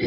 [0.00, 0.04] เม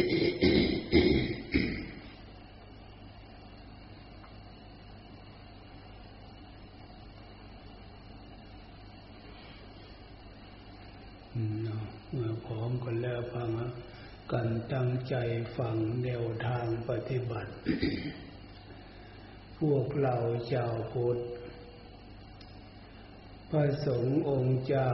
[12.24, 13.48] ่อพร้อมกันแล้วฟัง
[14.32, 15.14] กันตั้งใจ
[15.58, 17.50] ฟังแนวทางปฏิบัติ
[19.58, 20.16] พวกเรา
[20.52, 21.18] ชาวพุทธ
[23.50, 24.90] พระสงฆ์องค์เจ้า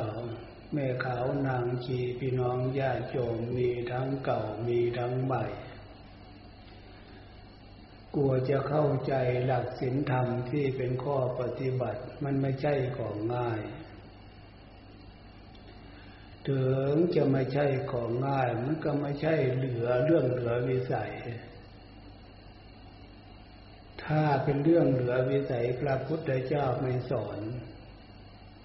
[0.73, 5.45] แม่ขาวนางชีพี่น้องญาติโยมมีทั้งเก่ามีทั้งใหม่
[8.15, 9.15] กลัวจะเข้าใจ
[9.47, 13.61] หลักศีลธรรมที่เป็นข้อปฏิบัติมันไม่ใช่ของง่าย
[16.49, 21.13] ถึงจะไม่ใช่ของง่าย มันก็ไม่ใช่เหลือเรื่องเหลือวิสัย
[24.05, 27.39] ถ้าเป็นเรื่องเหลือวิสัยพระพุทธเจ้าไม่สอน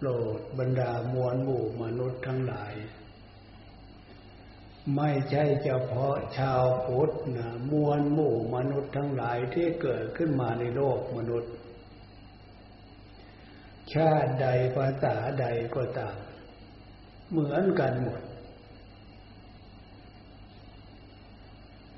[0.08, 2.74] รดบรรดามวลหมู่มนุษย์ทั้งหลาย
[4.96, 11.54] ไม่ใช่เฉพาะชาวพุทธนะมวลหมู่มนุษย์ทั้งหลายที่เกิดขึ้นมาในโลกมนุษย์
[13.94, 16.18] ชาติใดภาษาใดก็ตาม
[17.30, 18.22] เหมือนกันหมด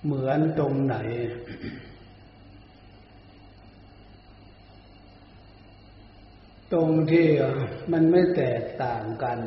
[0.04, 0.96] เหมือนตรงไหน
[6.74, 7.28] ตรงที่
[7.92, 9.40] มันไม่แตกต่างกัน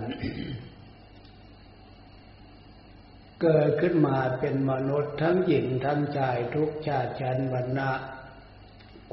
[3.42, 7.90] เกิดขึ้นมาเป็นมนุษย์ทั้งหญิงทั้งชายทุกชาติชั้นวรรณะ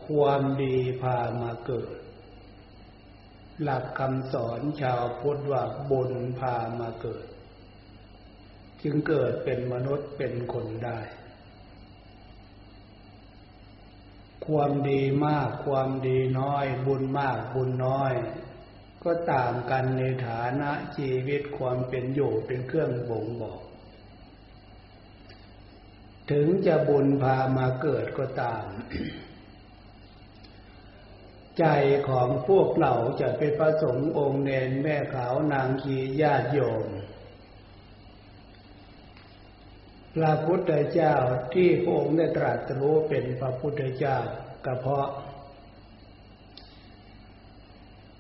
[0.04, 1.98] ความดีพามาเกิด
[3.64, 7.26] หลักคำสอนชาวพุทธว่าบุญพามาเกิด
[8.82, 11.00] จึงเกิดเป็นมนุษย์เป็นคนได้
[14.46, 18.14] ความดีมากความดีน้อย บุญมากบุญน้อย
[19.04, 23.62] ก็ต่างกันในฐานะชีวิตความเป็นอยู่เป็นเครื่องบ่งบอก
[26.32, 28.66] ถึงจะบุญพามาเกิดก็ตาม
[31.60, 31.66] ใจ
[32.10, 36.86] ของพวกเราจะเป็นพระสงฆ์องค์เนนแม่ขาวนางขีญาติโยม
[40.18, 41.16] พระพุทธเจ้า
[41.54, 44.18] ที่พระองค์ได้ตรัสรู้เป็นพระพุทธเจ้า
[44.66, 45.08] ก็เพราะ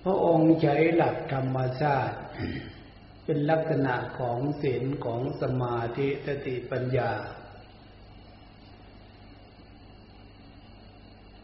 [0.04, 2.18] พระองค์ใช้หลักธรรมชาติ
[3.26, 7.12] เป็นลักษณะของศีลของสมาธิสติปัญญา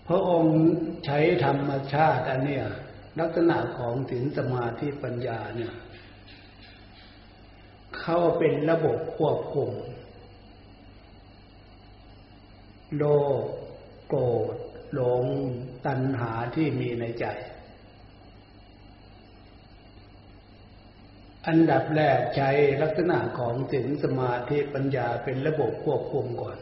[0.07, 0.57] พระองค์
[1.05, 2.65] ใช้ธรรมชาติอันเนี้ย
[3.19, 5.73] ลักษณะของศีลสมาธิปัญญาเนี่ย
[7.99, 9.71] เข้าเป็นระบบควบคุม
[12.97, 13.03] โล
[13.39, 13.43] ภ
[14.07, 14.21] โกร
[14.53, 14.55] ธ
[14.93, 15.25] หลง
[15.85, 17.25] ตัณหาที่มีในใจ
[21.47, 22.49] อันดับแรกใช้
[22.81, 26.57] ลักษณะของศีลสมาธิปัญญาเป็นระบบควบคุมก่อน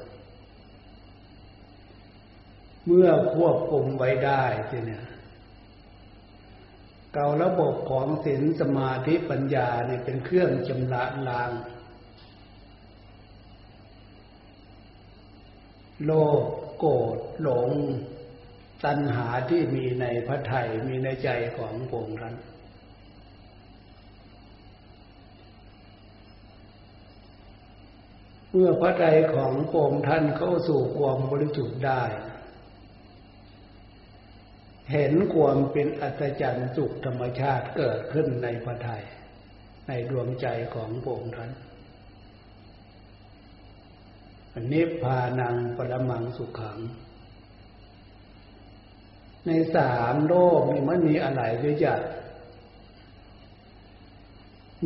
[2.86, 5.06] เมื่อควบคุมไว้ได้ทีเนี่ย
[7.14, 11.52] เก่าระบบของศีลสมาธิปัญญาเนี่ยเป็นเครื่องชำระล้าง
[16.06, 16.44] โลภ
[16.80, 17.70] โกรธหลง
[18.86, 22.36] ตัณหาที่มีในพระไถ่มีในใจของพงท่าน
[28.50, 32.04] เมื่อพระไตรของพงท่านเข้าสู่ความบริสุทธิ์ได้
[34.92, 39.04] เห็นความเป็นอัศจรรย์สุขธรรมชาติเกิดขึ้นในพระไทย
[39.88, 41.52] ในดวงใจของพระองค์ท่าน
[44.72, 46.80] นิพพานังปรมังสุขขัง
[49.46, 51.94] ในสามโลกนี่มันมีอะไรด้วยจ้ะ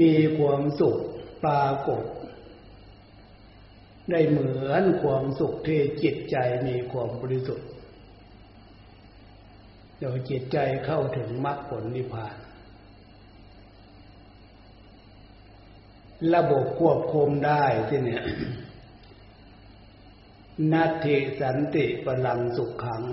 [0.02, 0.98] มีความสุข
[1.44, 2.04] ปรากฏ
[4.12, 6.38] ได้เหมือนความสุขที่จิตใจ
[6.68, 7.68] มีความบริสุทธิ์
[10.00, 12.36] โดยจิตใจเข้าถึงมรรคผลนิพพาน
[16.36, 18.24] ระบบควบคุมได้ที่เนี่ย
[20.72, 23.04] นัตถิสันติพลังสุขขัง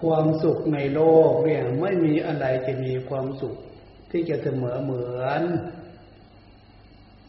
[0.00, 3.56] ความสุขในโลกเนี่ยไม่มีอะไรจะมีความสุข
[4.10, 5.42] ที่จะเสมอเหมือน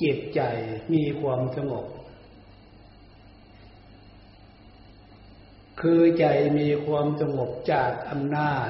[0.03, 0.41] จิตใจ
[0.93, 1.85] มีความสงบ
[5.81, 6.25] คือใจ
[6.59, 8.69] มีความสงบจากอำนาจ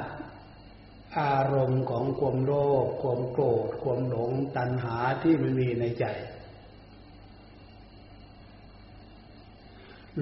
[1.20, 2.54] อารมณ์ของความโล
[2.84, 6.06] ภความโกรธ ความหลงตัณหาที่มันมีในใจ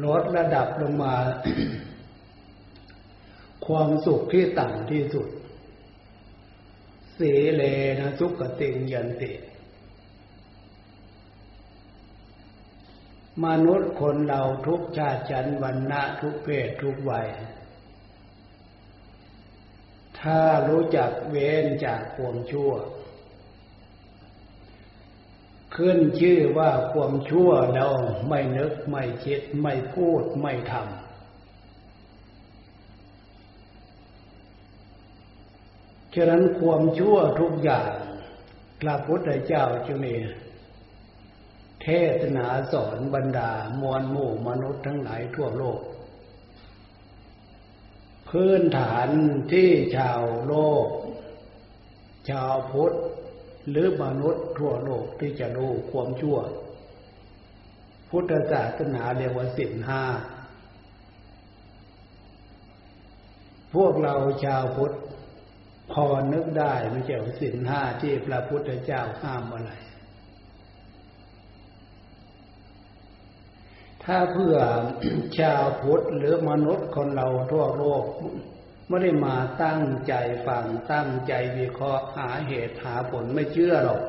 [0.03, 1.15] ลดระดับลงมา
[3.65, 5.27] ความสุขที่ต่ำที่สุด
[7.15, 7.21] เส
[7.56, 7.63] เล
[8.00, 9.31] นะทุกขติงยันติ
[13.45, 17.27] มนุษย์คนเราทุกชาติชันวรรณะทุกเพศทุกวัย
[20.19, 22.71] ถ้ารู้จักเว้นจากความชั่ว
[25.75, 27.92] ขึ้นชื่อว่าความชั่วแล้ว
[28.27, 31.10] ไม่นึกไม่คิดไม่พูดไม่ทำ
[36.13, 37.92] ฉะนั้นความชั่วทุกอย่าง
[38.81, 40.13] พระพุทธเจ้าจึงมี
[41.81, 41.88] เท
[42.21, 43.51] ศนาสอนบรรดา
[43.81, 45.80] มวลหมู่มนุษย์ทั้งหลายทั่วโลก
[48.30, 49.10] พื้นฐาน
[49.51, 50.88] ที่ชาวโลก
[52.30, 52.95] ชาวพุทธ
[53.71, 56.38] หรือมนุษย์ทั่วโลกที่จะรู้ความชั่ว
[58.10, 60.04] พุทธศาสนาเรียกว่าสินห้า
[63.75, 64.95] พวกเราชาวพุทธ
[65.92, 69.71] พอนึกได้มันเจ้าสินห้าที่พระพุทธเจ้าห้ามอะไร
[74.04, 74.56] ถ้าเพื่อ
[75.39, 78.04] ชาวพุทธหรือมนุษย์คนเราทั่วโลก
[78.89, 80.13] ไม่ได้มาตั้งใจ
[80.47, 84.01] ฟังตั้งใจวิเคราะห์หาเหตุหาผลไม่เชื่อหรอก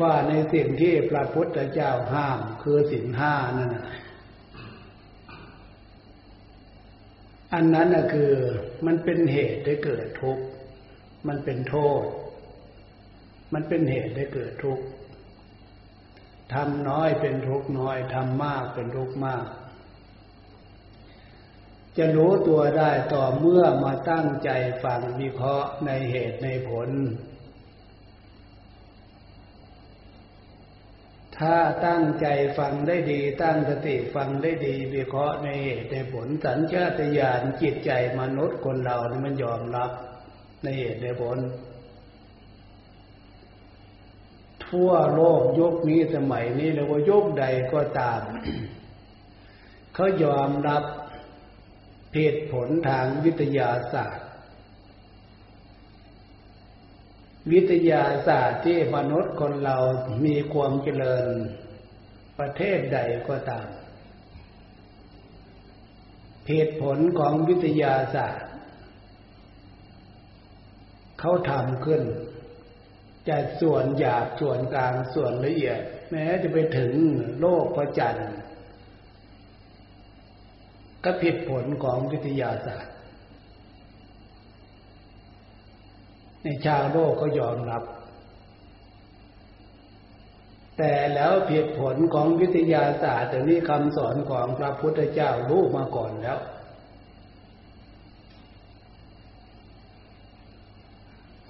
[0.00, 3.70] ว่าในสิ่งที่พระพุทธเจ้าห้ามคือสินห้านั่น
[7.54, 8.32] อันนั้นนะคือ
[8.86, 10.44] มันเป็นเหตุให้เกิดทุกข์
[11.28, 12.04] มันเป็นโทษ
[13.54, 14.84] มันเป็นเหตุให้เกิดทุกข์
[16.54, 19.44] ทำน้อยเป็นทุกข์น้อยทำมากเป็นทุกมาก
[21.98, 24.50] จะรู้ตัวได้ต่อเมื่อมาตั้งใจ
[24.84, 26.90] ฟังวิเคราะห์ในเหตุในผล
[31.38, 31.56] ถ้า
[31.86, 32.26] ตั้งใจ
[32.58, 37.90] ฟังได้ดี ตั้งสติฟังได้ดี วิเคราะห์ในเหตุในผลสัญชาตญาณจิตใจ
[38.20, 39.90] มนุษย์คนเรานี่มันยอมรับ
[40.62, 41.38] ในเหตุในผล
[44.66, 48.20] ทั่วโลกยุคนี้สมัยนี้หรือว่ายุคใดก็ตาม
[49.94, 50.82] เขายอมรับ
[52.16, 54.26] เหตุผลทางวิทยาศาสตร์
[57.52, 59.76] วิทยาศาสตร์ที่มนุษย์คนเรา
[60.24, 61.34] มีความเจริญ
[62.38, 62.98] ประเทศใด
[63.28, 63.68] ก็ตาม
[66.48, 68.50] เหตุผลของวิทยาศาสตร์
[71.20, 72.02] เขาทำขึ้น
[73.28, 75.80] จะส่วนหยาบส่วนกลางส่วนละเอียด
[76.10, 76.92] แม้จะไปถึง
[77.40, 78.30] โลกพระจันทร์
[81.06, 82.94] ก็ผิดผลของวิทยาศาสตร์
[86.42, 87.82] ในชาวโลกก็ยอมรับ
[90.78, 96.38] แต่แล้วผิดผลของวิทยาศาสตร์แต่นี้คำสอนของพระพุทธเจ้ารู้มาก่อนแล้ว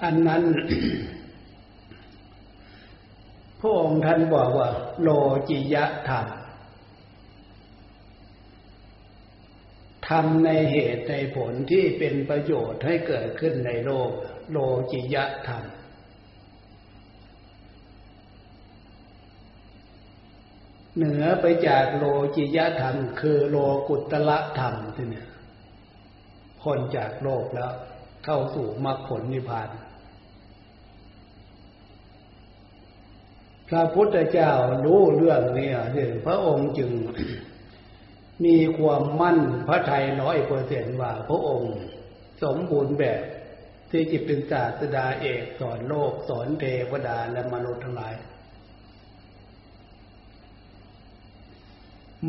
[0.02, 0.43] อันนั้น
[3.61, 4.69] พระองค์ท่านบอกว่า
[5.02, 5.09] โล
[5.49, 6.26] จิยะธรรม
[10.08, 14.11] ทำในเหตุในผลที่เป็นประโยชน์ให้เกิดขึ้นในโลก
[14.50, 14.58] โล
[14.93, 15.64] จิยะธรรม
[20.97, 22.05] เหนือไปจากโล
[22.37, 23.56] จิยธรรม คือโล
[23.88, 25.29] กุตละธรรมที่เนี่ย
[26.64, 27.73] คนจากโลกแล้ว
[28.25, 29.69] เข้าสู่มรรคผลนิพพาน
[33.69, 34.50] พระพุทธเจ้า
[34.85, 36.90] รู้เรื่องนี้เนี่ยพระองค์จึง
[38.45, 39.38] มีความมั่น
[39.69, 41.75] พระทัยร้อยเปอร์เซ็นว่าพระองค์
[42.43, 43.23] สมบูรณ์แบบ
[43.90, 48.14] ที่จิตเป็นศาสดาเอกสอนโลกสอนเทวดาและมนุษย์ทั้งหลาย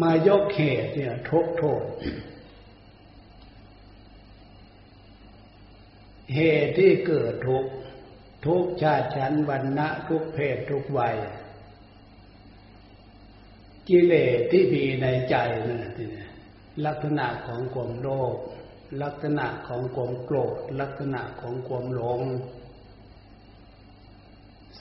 [0.02, 1.84] มายกเหตุเนี่ยทกโทษ
[6.36, 7.66] เหตุที่เกิดทุก
[8.46, 11.16] ทุกชาติชั้นวรรณะทุกเพศทุกวัย
[13.89, 15.36] กิเลสที่มีในใจ
[15.67, 15.82] นั่น
[16.86, 18.36] ลักษณะของความโลภ
[19.03, 22.22] ลักษณะของความโกรธ ลักษณะของความหลง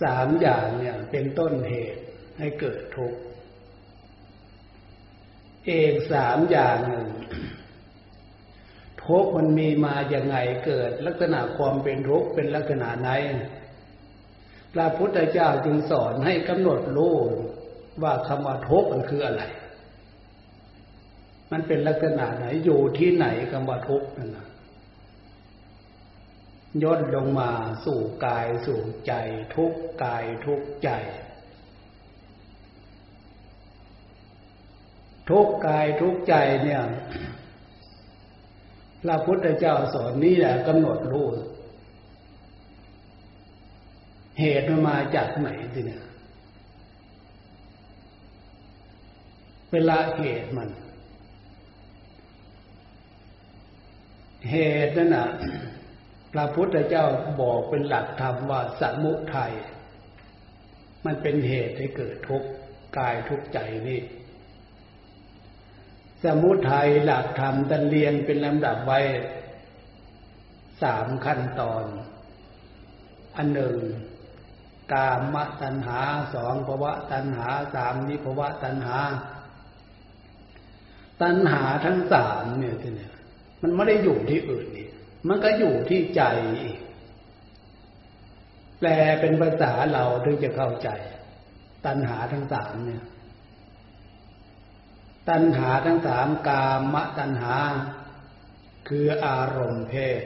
[0.03, 2.03] สามอย่างเนี่ยเป็นต้นเหตุ
[2.39, 3.21] ให้เกิดทุกข์
[5.67, 7.09] เอกสามอย่างหนึ่ง
[9.05, 10.37] ทุกข์มันมีมาอย่างไง
[10.67, 13.11] เกิด ลักษณะความเป็นทุกข์เป็นลักษณะไหน
[14.73, 17.17] พระพุทธเจ้าจึงสอนให้กำหนดรู้
[18.03, 19.43] ว่าคำว่าทุกข์มันคืออะไร
[21.53, 24.47] มันเป็นลักษณะไหนอยู่ที่ไหนคำว่าทุกข์นั่นนะ
[26.83, 27.51] ย่นลงมา
[27.85, 29.13] สู่กายสู่ใจ
[29.55, 29.73] ทุก
[30.05, 30.91] กายทุกใจ
[35.31, 36.83] ทุกกายทุกใจเนี่ย
[39.03, 41.27] พระพุทธเจ้าสอนนี้แหละกำหนดรู้
[44.41, 46.03] เหตุมันมาจากไหนทีเนี่ย
[49.66, 50.71] เวลาเหตุมัน
[54.51, 54.57] เห
[54.87, 55.29] ตุนั่นน่ะ
[56.33, 57.07] พระพุทธเจ้า
[57.41, 59.53] บอกเป็นหลักธรรมว่าสมุทัย
[61.05, 62.49] มันเป็นเหตุให้เกิดทุกข์
[62.99, 64.01] กายทุกข์ใจนี่
[66.25, 69.01] สมุทัยหลักธรรมตันเรียงเป็นลำดับไว้
[70.83, 71.85] สามขั้นตอน
[73.37, 73.77] อันหนึ่ง
[74.93, 76.01] กามตัณหา
[76.35, 78.99] สองภวะตัณหาสามนิภวะตัณหา
[81.23, 83.13] ตัณหาทั้งสามเนี่ยที่เนี่ย
[83.63, 84.89] มันไม่ได้อยู่ที่อื่นนี่
[85.29, 86.23] มันก็อยู่ที่ใจ
[86.63, 86.79] อีก
[88.79, 88.89] แปล
[89.21, 90.89] เป็นภาษาเราถึงจะเข้าใจ
[91.87, 93.05] ตัณหาทั้งสามเนี่ย
[95.29, 97.55] ตัณหาทั้งสามกามตัณหา
[98.89, 100.23] คืออารมณ์เพศ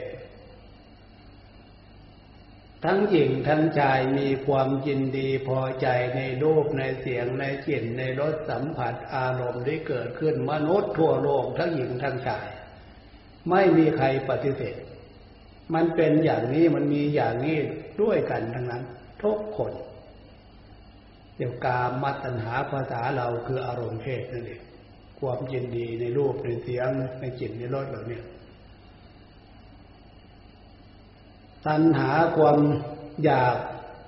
[2.85, 12.47] ทั้งหญิงทั้งชายมีความยินดีพอใจในรูปในเสียงในกลิ่นในรสสัมผัสอารมณ์ที่เกิดขึ้นมนุษย์ทั่วโลกทั้งหญิงทั้งชาย
[13.49, 14.75] ไม่มีใครปฏิเสธ
[15.73, 17.57] มันเป็นอย่างนี้มันมีอย่างนี้
[18.01, 18.83] ด้วยกันทั้งนั้น
[19.23, 19.73] ทุกคน
[21.37, 24.61] เดี๋ยวกามัตัญหาภาษาเราคืออารมณ์เพศนั่นเอง
[25.19, 28.19] ความยินดีในรูปในเสียงในกลิ่นในรสเหล่านี้
[31.67, 32.57] ตัณหาความ
[33.23, 33.55] อยาก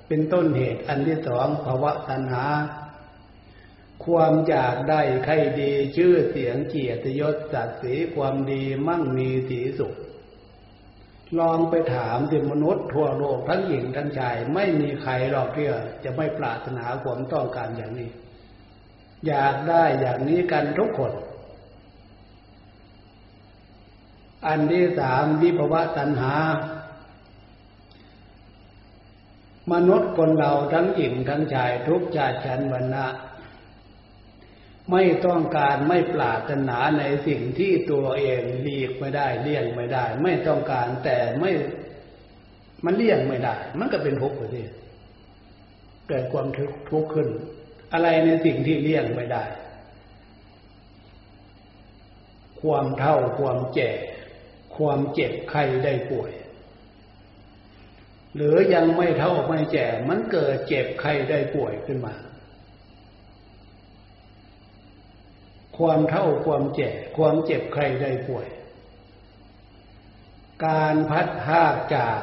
[0.08, 2.46] เป็นต้นเหตุอันที่สองภาวะตัณหา
[4.06, 9.94] ความอยากได้ใครดีชื่อเสียงเกียรติยศศักดิ์ศรีความดีมั่งมีสีสุข
[11.40, 15.68] ลองไปถามสิมนุษย์ทั่วโลกทั้งหญิงทั้งชาย ไม่มีใครหรอกที่
[16.04, 18.10] จะไม่ปรารถนาความต้องการอย่างนี้
[19.28, 21.14] อยากได้อย่างนี้กันทุกคน
[24.48, 26.34] อันที่สามวิภวะตัณหา
[29.72, 33.05] มนุษย์คนเราทั้งหญิงทั้งชายทุกชาติชั้นวรรณะ
[34.91, 41.51] ไม่ต้องการไม่ปรารถนาในสิ่งที่ตัวเองหลีกไม่ได้เลี่ยงไม่ได้ ไม่ต้องการแต่ไม่
[42.86, 44.41] มันเลี่ยงไม่ได้ มันก็เป็นทุกข์ไป
[46.10, 47.27] เกิดความทุกข์ขึ้น
[47.93, 49.43] อะไรในสิ่งที่เลี่ยงไม่ได้
[52.62, 53.91] ความเท่าความแก่
[54.75, 56.32] ความเจ็บไข้ได้ป่วย
[58.36, 62.16] หรือยังไม่เท่าไม่แก่มันเกิดเจ็บไข้ได้ป่วยขึ้นมา
[65.78, 68.48] ความเท่าความแก่ความเจ็บใครได้ป่วย
[70.66, 72.20] การพัดภาคจาก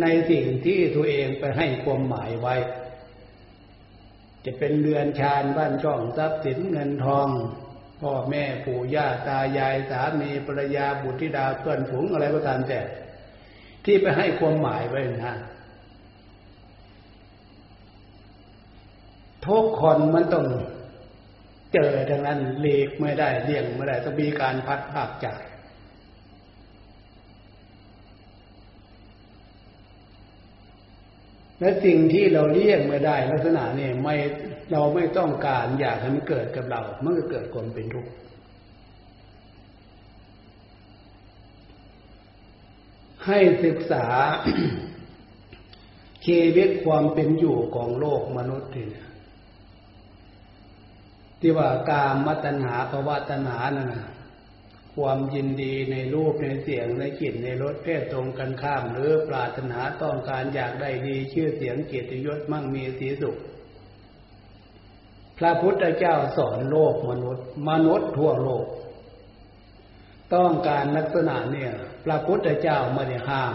[0.00, 2.56] ในสิ่งที่ตัวเองไปให้ความหมายไว้
[4.44, 7.28] จะเป็นเรือนชานบ้านช่องทรัพย์สินเงินทอง
[8.00, 12.80] พ่อแม่ปู่ย่าตายายสามีภรรยาบุตรธิดาเพื่อนฝูงอะไรก็ตามแต่
[13.84, 15.34] ที่ไปให้ความหมายไว้นะ
[19.46, 20.46] ทุกคนมันต้อง
[21.72, 25.40] เจอดังนั้นเลีกไม่ได้เลี่ยงไม่ได้ต้องมีการพัดภาคจาก
[31.60, 34.16] และสิ่งที่เราเลี่ยงไม่ได้ลักษณะนี้ไม่
[34.72, 38.10] เราไม่ต้องการอยากให้มันเกิดกับเรา มันก็เกิดความเป็นทุกข์
[43.26, 44.06] ให้ศึกษา
[46.26, 49.06] ชีวิตความเป็นอยู่ของโลกมนุษย์เนี่ย
[51.40, 54.10] ที่ว่ากามมัตนาภาวะตนานั่นนะ
[54.96, 63.36] ความยินดีในรูปในเสียงในกลิ่นในรสเพศตรงกันข้าม หรือปรารถนาต้องการอยากได้ดีชื่อเสียงเกียรติยศมั่งมีสีสุข
[65.38, 68.66] พระพุทธเจ้าสอนโลกมนุษย์ มนุษย์ทั่วโลก
[70.34, 71.72] ต้องการลักษณะเนี่ย
[72.04, 73.54] พระพุทธเจ้าไม่ได้ห้าม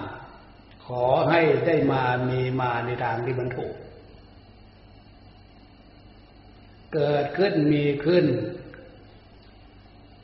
[0.86, 3.74] ขอให้ได้มามีมาในทางที่มันถูก
[6.94, 8.26] เกิดขึ้นมีขึ้น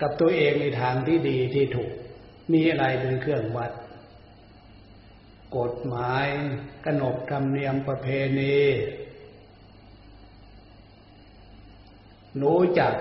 [0.01, 1.91] กับตัวเองในทางที่ดีที่ถูก
[2.53, 3.72] มีอะไรเป็นเครื่องวัด
[5.58, 6.25] กฎหมาย
[6.86, 8.08] ขนบธรรมเนียมประเพ
[8.39, 8.60] ณี
[12.41, 12.93] รู้จัก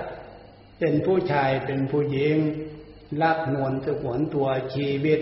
[0.79, 2.37] เป็นผู้ชายเป็นผู้หญิง
[3.23, 5.21] รักนวลสงวนตัวชีวิต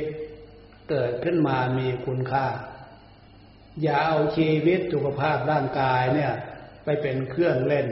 [0.90, 2.46] เกิดขึ้นมามีคุณค่า
[3.82, 6.32] อย่าเอาชีวิตสุขภาพร่างกายเนี่ย
[6.84, 7.86] ไปเป็นเครื่องเล่น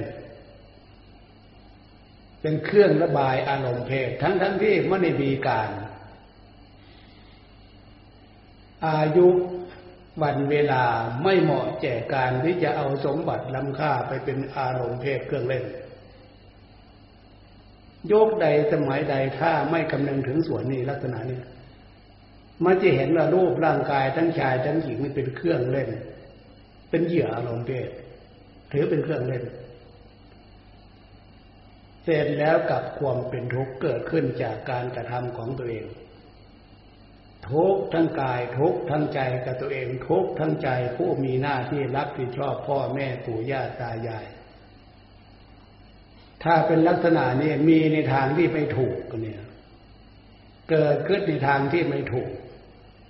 [2.40, 5.70] เป็นเครื่องระบายอารมณ์เพศทั้งทั้งที่ไม่ได้มีการ
[8.88, 9.28] อายุ
[10.22, 10.84] วันเวลา
[11.22, 15.64] ไม่เหมาะแก่การที่จะเอาสมบัติล้ำค่าไปเป็นอารมณ์เพศเครื่องเล่น
[18.08, 21.40] โยกใดสมัยใดถ้าไม่คำนึงถึงส่วนนี้ลักษณะนี้
[22.64, 25.88] มันจะเห็นว่ารูปร่างกายทั้งชายทั้งหญิงมันเป็นเครื่องเล่น
[26.90, 27.90] เป็นเหยื่ออารมณ์เพศ
[28.72, 29.44] ถือเป็นเครื่องเล่น
[32.04, 35.86] เสร็จแล้วกับความเป็นทุกข์เกิดขึ้นจากการกระทำของตัวเอง
[37.50, 44.26] ทุกทั้งกายทุกทั้งใจกับตัวเองทุกทั้งใจผู้มีหน้าที่รับผิดชอบพ่อแม่ปู่ย่าตายาย
[46.46, 49.42] ถ้าเป็นลักษณะนี้มีในทางที่ไม่ถูกเนี่ย
[50.70, 52.30] เกิดขึ้นในทางที่ไม่ถูก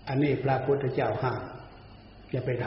[0.08, 1.42] อันนี้พระพุทธเจ้าห้าม
[2.30, 2.66] อย่าไปท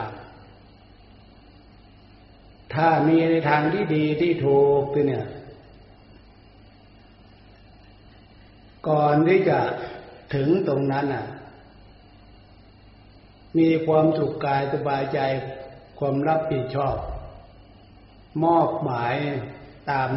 [2.01, 5.25] ำถ้ามีในทางที่ดีที่ถูกเนี่ย
[8.89, 9.59] ก่อนที่จะ
[10.35, 11.25] ถึงตรงนั้นน่ะ
[13.57, 15.19] มีความสุขกายสบายใจ
[15.99, 16.97] ความรับผิดชอบ
[18.43, 19.15] มอบหมาย
[19.91, 20.09] ตาม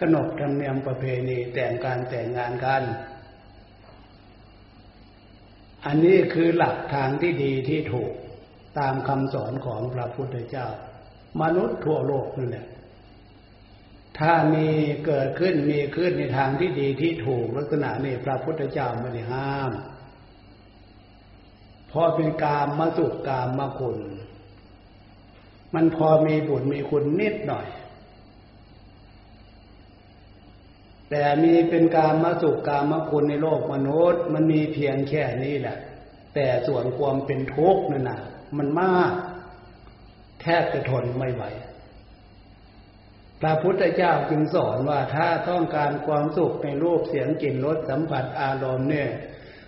[0.00, 2.82] ขนบธรรมเนียมประเพณีแต่งการแต่งงานกัน
[5.86, 8.12] อันนี้คือหลักทางที่ดีที่ถูก
[8.78, 10.66] ตามคำสอนของพระพุทธเจ้า
[11.40, 12.66] มนุษย์ทั่วโลกนั่นแหละ
[14.18, 14.66] ถ้ามี
[15.06, 19.72] เกิดขึ้นมีขึ้นในทางที่ดีที่ถูกลักษณะนี้พระพุทธเจ้าไม่ได้ห้าม
[21.90, 23.98] พอเป็นกามมาสุขกามมาคุณ
[25.74, 27.66] มันพอมีบุญมีคุณนิดหน่อย
[31.10, 35.78] แต่มีเป็นการมาสุขกามมาคุณในโลกมนุษย์ มันมีเพียงแค่นี้แหละ
[36.34, 38.20] แต่ส่วนความเป็นทุกข์นั่นนะ
[38.56, 39.12] มันมาก
[40.40, 41.44] แทบจะทนไม่ไหว
[43.40, 49.10] พระพุทธเจ้าจึงสอนว่าถ้าต้องการความสุขในรูปเสียงกลิ่นรสสัมผัสอารมณ์เนี่ย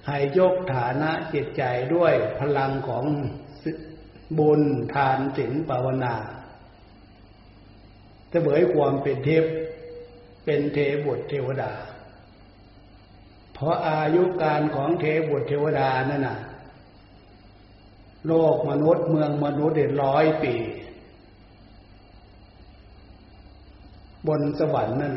[0.08, 1.62] ให้ยกฐานะจิตใจ
[1.94, 3.04] ด้วยพลังของ
[4.38, 4.62] บุญ
[4.94, 6.14] ทานศีลภาวนา
[8.32, 9.44] จะเบยความเป็นเทพ
[10.44, 11.72] เป็นเทบุตรเทวดา
[13.52, 16.38] เพราะอายุการของเทบุตรเทวดานั่นน่ะ
[18.26, 20.54] โลกมนุษย์เมืองมนุษย์เด็ดร้อยปี
[24.28, 25.14] บนสวรรค์นั่น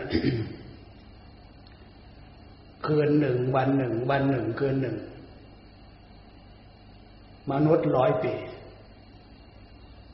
[2.86, 4.98] คืนหนึ่งวันหนึ่ง วันหนึ่งคืนหนึ่ง
[7.52, 8.34] มนุษย์ร้อยปี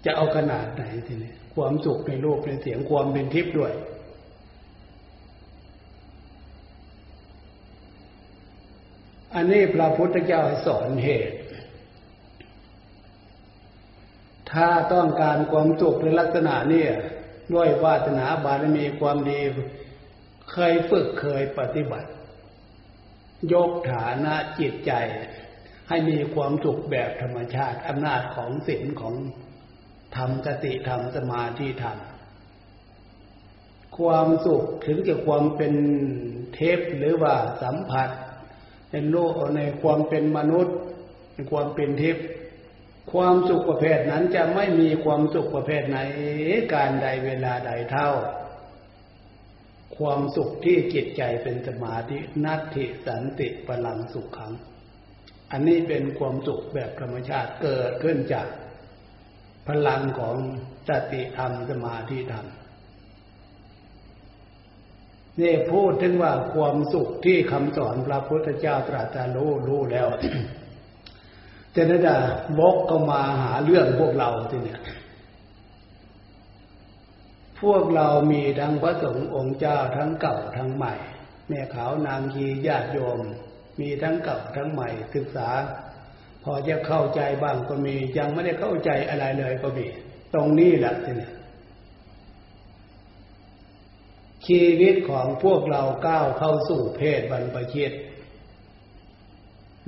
[0.05, 3.73] จะเอาขนาดไหนทีนี้ความสุขในโลกในเสียงความเป็นทิพย์ด้วย
[9.35, 11.37] อันนี้พระพุทธเจ้าสอนเหตุ
[14.51, 16.85] ถ้าต้องการความสุขในลักษณะเนี้
[17.53, 19.39] ด้วยวาสนาบารมีความดี
[20.51, 22.09] เคยฝึกเคยปฏิบัติ
[23.53, 24.91] ยกฐานะจิตใจ
[25.89, 29.15] ให้มีความสุขแบบธรรมชาติอำนาจของศีลของ
[30.15, 31.97] ธรรมสติธรรมสมาธิธรรม
[33.97, 35.73] ความสุขถึงจะความเป็น
[36.53, 38.09] เทพหรือว่าสัมผัส
[38.91, 40.75] ในโลกในความเป็นมนุษย์
[41.33, 42.25] ในความเป็นเทพย์
[43.11, 45.97] ความสุขประเภทนั้นจะไม่มีความสุขประเภทไหน
[46.73, 48.09] การใดเวลาใดเท่า
[49.97, 54.53] ความสุขที่จิตใจเป็นสมาธินัตถิสันติพลังสุขขัง
[55.51, 58.47] อันนี้เป็นความสุขแบบธรรมชาติเกิดขึ้นจาก
[59.67, 60.37] พลังของ
[60.87, 62.45] สติธรรมสมาธิธรรม
[65.41, 70.07] นี่พูดถึงว่าความสุขที่คำสอนพระพุทธเจ้าตรัสรู้รู้แล้ว
[71.73, 72.15] เจนั่นจะ
[72.59, 74.81] วกก็มาหาเรื่องพวกเราทีเนี่ย
[77.61, 80.93] พวกเรามีทั้งพระสงฆ์องค์เจ้าทั้งเก่าทั้งใหม่
[81.47, 83.19] แม่ขาวนางคีญาติโยม
[83.79, 85.49] มีทั้งเก่าทั้งใหม่ศึกษา
[86.43, 89.87] พอจะเข้าใจบ้างก็มียังไม่ได้เข้าใจอะไรเลยก็มี
[90.33, 91.31] ตรงนี้แหละทีเนี่ย
[94.47, 97.91] ชีวิตของพวกเราก้าวเข้าสู่เพศบรรพชิต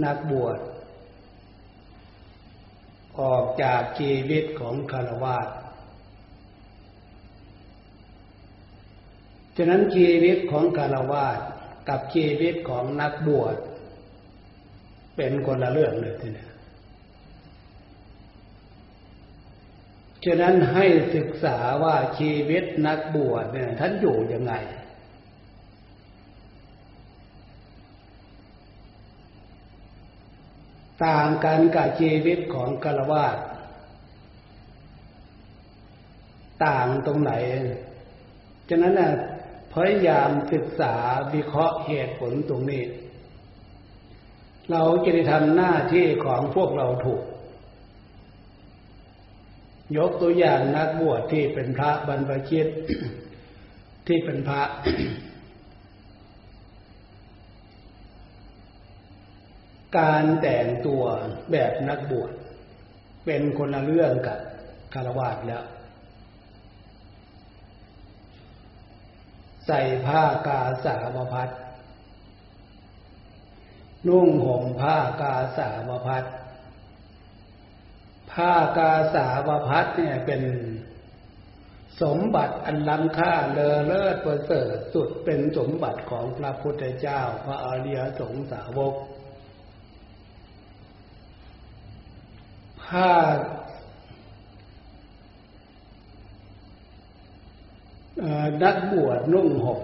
[0.04, 0.58] นักบวช
[3.22, 5.38] ออกจากชีวิตของคารวะ
[9.58, 11.26] ฉะนั้นชีวิตของคารวะ
[11.90, 13.56] กับชีวิตของนักบวช
[15.16, 16.46] เป็นคนละเรื่องเลยทีนี้
[20.25, 24.53] ฉะนั้นให้ศึกษาว่าชีวิตนักบวชเนี่ยท่านอยู่ยังไง
[31.05, 33.38] ต่างกันกับชีวิตของกาลวาด
[36.65, 37.31] ต่างตรงไหน
[38.69, 39.12] ฉะนั้นนะ
[39.73, 40.93] พยายามศึกษา
[41.34, 42.84] วิเคราะห์เหตุผลตรงนี้
[44.71, 47.21] เราจะได้ทำหน้าที่ของพวกเราถูก
[49.97, 52.67] ยกตัวอย่างนักบวชที่เป็นพระบรรพชิต
[54.08, 54.62] ที่เป็นพระ
[59.97, 61.04] การแต่งตัว
[61.51, 62.32] แบบนักบวช
[63.25, 64.39] เป็นคนละเรื่องกับ
[64.93, 65.63] คารวะแล้ว
[69.67, 71.49] ใส่ผ้ากาสาวพัด
[74.08, 76.23] นุ่งห่มผ้ากาสาวพัด
[78.34, 80.41] ผ้ากาสาวพัดเนี่ยเป็น
[82.02, 88.96] สมบัติอันล้ำค่าเลอเลิศประเสริฐสุดเป็นสมบัติของพระพุทธเจ้า พระอริยสงสาวก
[92.84, 93.12] ผ้า
[98.63, 99.82] นักบวชนุ่งห่ม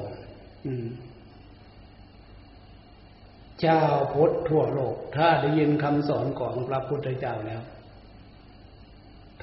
[3.62, 3.84] เจ้า
[4.14, 7.64] พุทธทั่วโลก ถ้าได้ยินคำสอนของพระพุทธเจ้าแล้ว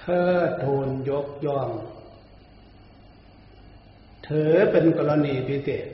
[0.06, 0.32] เธอ
[0.64, 1.70] ทูลยกย่อง
[4.24, 5.86] เธอเป็นกรณีพิเศษ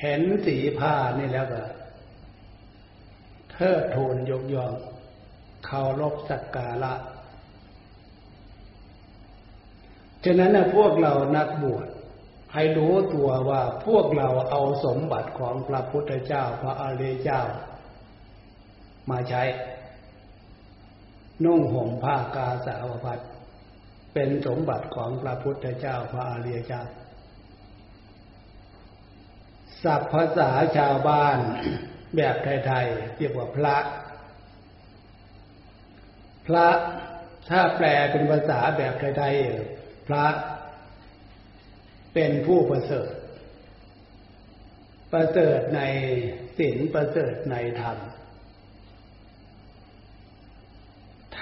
[0.00, 1.62] เห็นสีผ้านี่แล้วก็
[3.52, 4.72] เธอทูลยกย่อง
[5.64, 6.94] เคารพสักการะ
[10.24, 11.86] ฉะนั้นนะพวกเรานักบวช
[12.54, 17.42] ให้รู้ตัวว่าพวกเราเอาสมบัติของพระพุทธเจ้าพระอริยเจ้า
[19.10, 19.42] มาใช้
[21.44, 23.20] นุ่งห่มผ้ากาสาวพัด
[24.14, 26.82] เป็นสมบัติของพระพุทธเจ้าพระอริยเจ้า
[29.82, 31.38] ศัพท์ภาษาชาวบ้าน
[32.16, 33.76] แบบไทยๆเรียกว่าพระ
[36.46, 36.68] พระ
[37.50, 40.26] ถ้าแปลเป็นภาษาแบบไทยๆพระ
[42.14, 43.12] เป็นผู้ประเสริฐ
[45.12, 45.80] ประเสริฐใน
[46.58, 47.96] ศีลประเสริฐในธรรม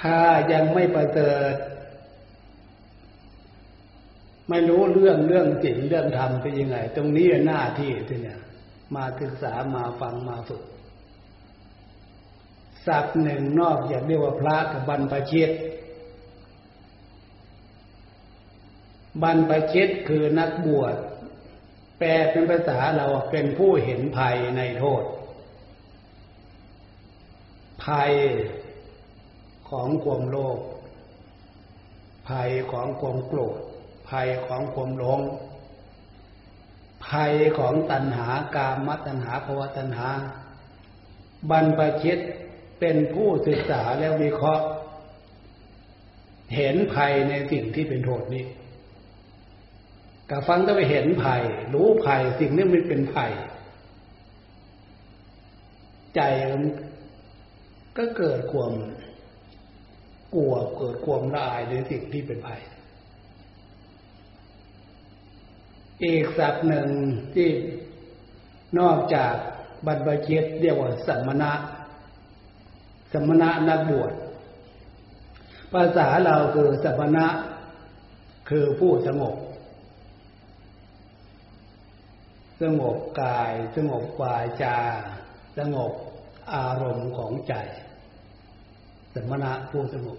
[0.01, 0.21] ถ้า
[0.53, 1.55] ยังไม่ประเสริฐ
[4.49, 8.41] ไม่รู้เรื่องเรื่องศีลเรื่องธรรมเป็นยังไง ตรงนี้หน้าที่ที่เนี่ย
[8.95, 10.63] มาศึกษามาฟังมาฝึก
[12.87, 15.51] ศัพท์หนึ่งนอกจากเรียกว่าพระกับบรรพชิต
[19.23, 20.95] บรรพชิตคือนักบวช
[21.99, 25.03] แปลเป็นภาษาเราเป็นผู้เห็นภัยในโทษ
[27.85, 28.13] ภัย
[29.71, 30.59] ของความโลภ
[32.29, 33.59] ภัยของความโกรธ
[34.09, 35.21] ภัยของความหลง
[37.07, 40.09] ภัยของตัณหากามตัณหาภวตัณหา
[41.51, 42.19] บรรพชิต
[42.81, 44.65] เป็นผู้ศึกษาแล้ววิเคราะห์
[46.57, 48.45] เห็นภัยในสิ่งที่เป็นโทษนี้
[50.31, 51.43] กับฟังต้องไปเห็นภัย
[51.75, 53.33] รู้ภัยสิ่งนี้มันเป็นภัย
[56.15, 56.63] ใจมัน
[57.97, 58.73] ก็เกิดความ
[60.35, 62.62] กลัวเกิดความละอายในสิ่งที่เป็นภัย
[66.05, 66.88] อีกศัพท์หนึ่ง
[67.35, 67.51] ที่
[68.79, 69.35] นอกจาก
[69.87, 71.53] บรรพชิตเรียกว่าสัมมณะ
[73.12, 74.12] สัมมณะนักบวช
[75.73, 77.27] ภาษาเราคือสัมมณะ
[78.51, 79.37] คือผู้สงบ
[82.62, 84.77] สงบกาย สงบวาจา
[85.59, 85.93] สงบ
[86.55, 87.55] อารมณ์ของใจ
[89.14, 90.18] สมณะผู้สงบ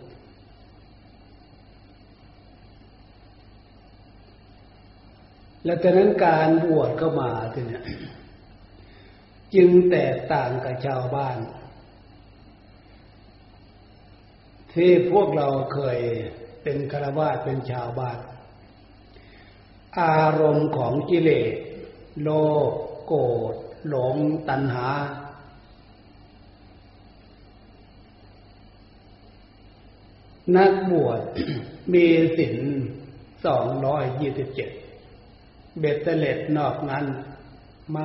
[5.65, 7.79] และจากนั้นการบวชเข้ามาทีนี้
[9.55, 11.37] จึงแตกต่างกับชาวบ้าน
[14.73, 15.99] ที่พวกเราเคย
[16.63, 18.17] เป็นคารวะเป็นชาวบ้าน
[20.01, 21.53] อารมณ์ของกิเลส
[22.21, 22.29] โล
[22.69, 22.71] ภ
[23.05, 23.21] โกร
[23.51, 23.53] ธ
[23.87, 24.15] หลง
[24.49, 24.87] ตัณหา
[30.57, 31.21] นักบวช
[31.93, 32.05] มี
[32.37, 32.57] ศีล
[33.45, 34.69] สองร้อยยี่สิบเจ็ด
[35.79, 37.05] เบ็ดเตล็ดนอกนั้น
[37.97, 37.99] ม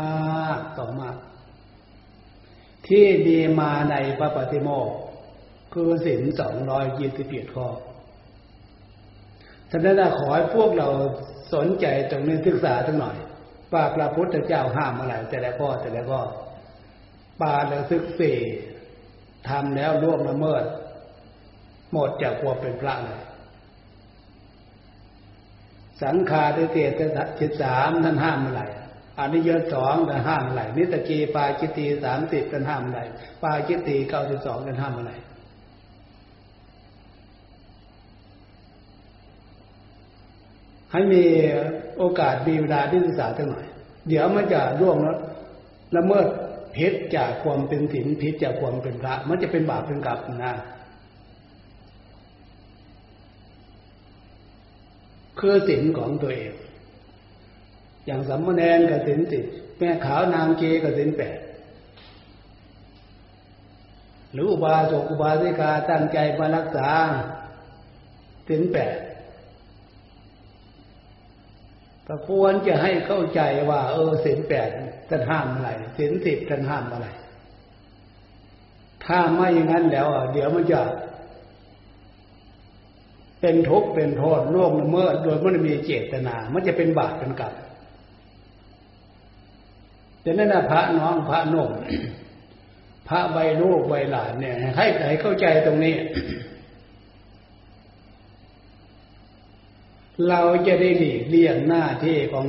[0.46, 1.16] ากต่อมาก
[2.88, 4.88] ที่มีมาในพระปฏิโมก
[5.72, 7.68] คือศีลสองร้อยยี่สิบเจ็ดข้อ
[9.70, 10.88] ฉะนั้นขอให้พวกเรา
[11.54, 13.16] สนใจตรงนี้ศึกษาสักหน่อย
[13.72, 16.20] ว่าพระพุทธเจ้าห้ามอะไรแต่แล้วก็แต่แล้วก็
[17.40, 18.38] ปาเลซึกสี่
[19.48, 20.64] ทำแล้วล่วงละเมิด
[21.94, 23.22] หมดจากความเป็นพระเลย
[26.02, 27.00] สังขาริเตต
[27.38, 28.62] จิตสามท่านห้ามอะไร
[29.18, 33.00] อนิยสองท่านห้ามอะไรนิตกีปาจิตีสามสิบท่านห้ามอะไร
[33.42, 35.12] ปาจิตีเก้าสิบสองท่านห้ามอะไร
[40.92, 41.24] ให้มี
[41.98, 43.66] โอกาสมีเวลาที่ศึกษาสักหน่อย
[44.08, 45.18] เดี๋ยวมันจะร่วงแล้ว
[45.96, 46.26] ละเมิด
[46.76, 50.52] พิษจากความเป็นศีลพิษจากความเป็นพระ มันจะเป็นบาปเป็นกรรมนะ
[55.40, 56.52] คือศีลของตัวเอง
[58.06, 59.44] อย่างสัมมาแนนกับศีลสิบ
[59.78, 61.38] แม่ขาวนางเกกับศีลแปด
[64.32, 66.88] หรืออุบาสกอุบาสิกาตั้งใจมารักษา
[68.48, 68.96] ศีลแปด
[72.08, 74.68] ก็ควรจะให้เข้าใจว่า เออศีลแปด
[75.08, 77.08] ท่านห้ามอะไรศีลสิบท่านห้ามอะไร
[79.04, 80.80] ถ้าไม่อย่างนั้นแล้วเดี๋ยวมันจะ
[83.46, 87.54] เป็นทุกข์เป็นโทษล่วงละเมิดโดยไม่ได้มีเจตนา มันจะเป็นบาปเป็นกรรม
[90.24, 91.70] ดังนั้นนะพระน้องพระนุ่ม
[93.08, 95.94] พระใบลูกใบหลานเนี่ยให้ให้เข้าใจตรงนี้
[100.28, 102.46] เราจะได้หลีกเลี่ยงหน้าที่ของ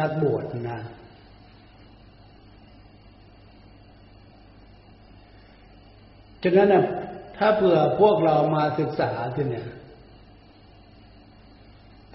[0.00, 0.78] นักบวชนะ
[6.42, 6.84] ฉะนั้นนะ
[7.42, 9.68] ถ้าเผื่อพวกเรามาศึกษาที่เนี่ย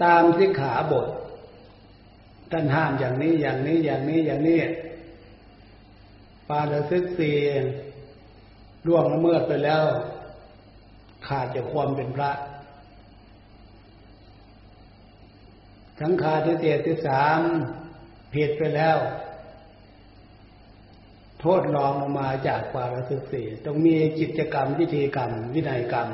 [0.02, 1.06] ตามสิกขาบท
[2.52, 4.60] ท่านห้ามอย่างนี้อย่างนี้อย่างนี้อย่างนี้
[6.48, 7.32] ปาละซึกสี
[8.86, 9.82] ล่วงละเมิดไปแล้ว
[11.26, 12.30] ขาดจากความเป็นพระ
[16.00, 17.40] สังขาทิเศษที่สาม
[18.34, 18.96] ผิดไปแล้ว
[21.46, 26.08] ทษรองออกมาจากปาละซึกสีต้องมีกิจกรรมวิธีกรรม วินัยกรรม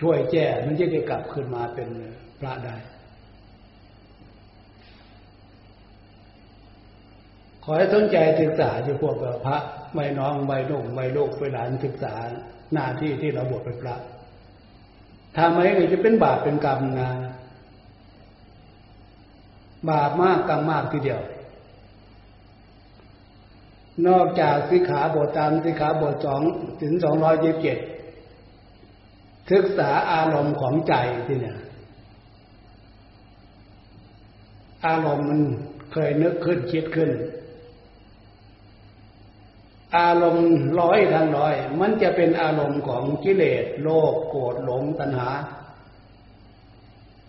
[0.00, 1.88] ช่วยแก้มันจะได้กลับขึ้นมาเป็น
[2.40, 2.76] พระได้
[7.64, 9.56] ขอให้สนใจศึกษาอยู่พวกพระ
[9.94, 12.14] ไม่น้องไม่นุ่งไม่ลูกไม่หลานศึกษา
[12.72, 13.96] หน้าที่ที่เราบวชเป็นพระ
[15.36, 15.58] ทำไม
[15.92, 17.10] จะเป็นบาปเป็นกรรมนะ
[19.90, 21.22] บาปมากกรรมมากทีเดียว
[24.08, 26.40] นอกจากสิขาบทตามสิขาบทสอง
[26.82, 27.78] ถึงสองร้อยยี่สิบเจ็ด
[29.50, 30.94] ศึกษาอารมณ์ของใจ
[31.26, 31.58] ที่เนี่ย
[34.86, 35.40] อารมณ์มัน
[35.92, 37.10] เคยนึกขึ้นคิดขึ้น
[39.98, 40.48] อารมณ์
[40.80, 45.30] ร้อยทั้งร้อย มันจะเป็นอารมณ์ของกิเลสโลภโกรธหลงตัณหา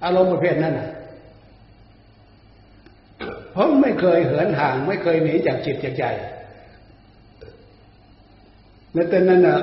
[0.04, 0.80] อารมณ์ประเภทนั้น
[3.52, 9.62] เพราะไม่เคยเหินห่าง ไม่เคยหนีจากจิตจากใจในตอนนั้นนะ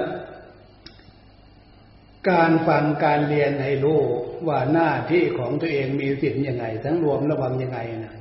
[2.31, 4.01] การฟังการเรียนให้รู้
[4.49, 8.14] ว่าหน้าที่ของตัวเองมีสิทธิ์ยังไง ทั้งรวมระวังยังไงนะ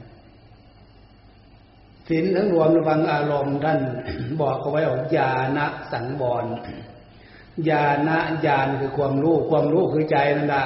[2.10, 3.80] สินทั้งรวมระวังอารมณ์ท่าน
[4.42, 5.60] บอกเอาไว้ว่าญาณ
[5.92, 6.46] สังวร
[7.70, 8.10] ญาณ
[8.46, 10.66] ญาณคือความรู้ ความรู้คือใจนั่นแหละ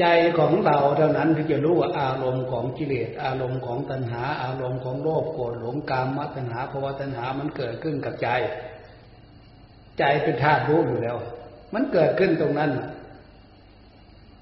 [0.00, 0.06] ใจ
[0.38, 8.28] ของเราเท่านั้นที่จะรู้ว่าอารมณ์ของกิเลสอารมณ์ของตัณหา อารมณ์ของโลภโกรธหลงกามมตัณหาภาวะตัณหามันเกิดขึ้นกับใจ
[9.98, 11.16] ใจเป็นธาตุรู้อยู่แล้ว
[11.74, 12.70] มันเกิดขึ้นตรงนั้น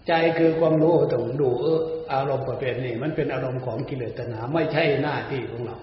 [0.08, 1.80] ใจคือความรู้ต้องดูเออ
[2.12, 5.76] อารมณ์ประเภทนี้มันเป็นอารมณ์ของกิเลสตัณหาไม่ใช่หน้าที่ของเรา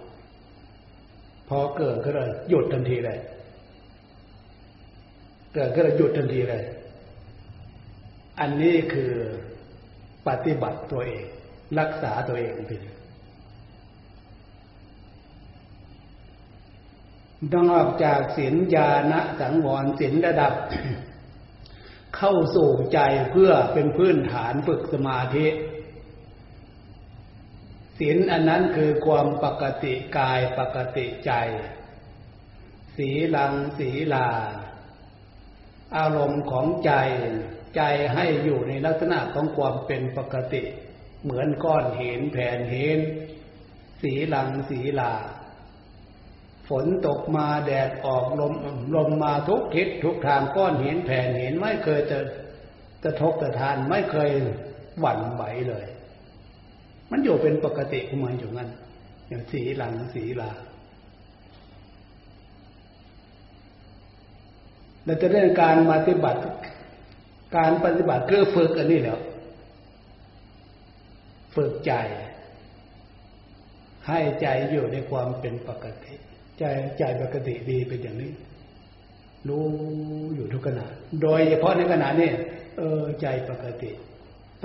[1.50, 3.20] พอเกิดก็เลยหยุดทันทีเลย
[5.54, 6.64] เกิดก็เลยหยุดทันทีเลย
[8.40, 9.12] อันนี้คือ
[10.28, 11.26] ปฏิบัติตัวเอง
[11.80, 12.72] รักษาตัวเองไป
[17.72, 20.54] นอกจากศีลญาณสังวรศีลระดับ
[22.18, 23.00] เข้าสู่ใจ
[23.32, 25.48] เพื่อเป็นพื้นฐานฝึกสมาธิ
[28.00, 31.32] ศีลอันนั้นคือความปกติกายปกติใจ
[32.98, 34.30] สีลังสีลา
[35.98, 36.92] อารมณ์ของใจ
[37.76, 37.82] ใจ
[38.14, 40.62] ให้อยู่ในลักษณะของความเป็นปกติ
[41.24, 43.00] เหมือนก้อนเหินแผ่นเหิน
[44.02, 45.14] สีหลังสีหลา
[46.70, 48.54] ฝนตกมาแดดออกลม
[48.96, 52.20] ลมมาทุกทิศทุกทางก้อนเหินแผ่นเหินไม่เคยจะ
[53.04, 54.30] จะทกจะทานไม่เคย
[55.00, 55.86] หวั่นไหวเลย
[57.12, 58.70] มันอยู่เป็นปกติของมันอยู่งั้น
[59.28, 60.52] อย่างสีหลังสีหลา
[65.06, 66.42] เราจะเรื่องการปฏิบัติ
[67.58, 69.20] การปฏิบัติคือฝึกอันนี้แล้ว
[71.56, 71.94] ฝึกใจ
[74.08, 76.14] ให้ใจอยู่ในความเป็นปกติ
[76.60, 76.64] ใจ
[76.98, 78.32] ใจปกติดีเป็นอย่างนี้
[79.48, 79.66] รู้
[80.36, 80.86] อยู่ทุกขณะ
[81.22, 82.32] โดยเฉพาะในขณะนี้
[82.78, 83.92] เออใจปกติ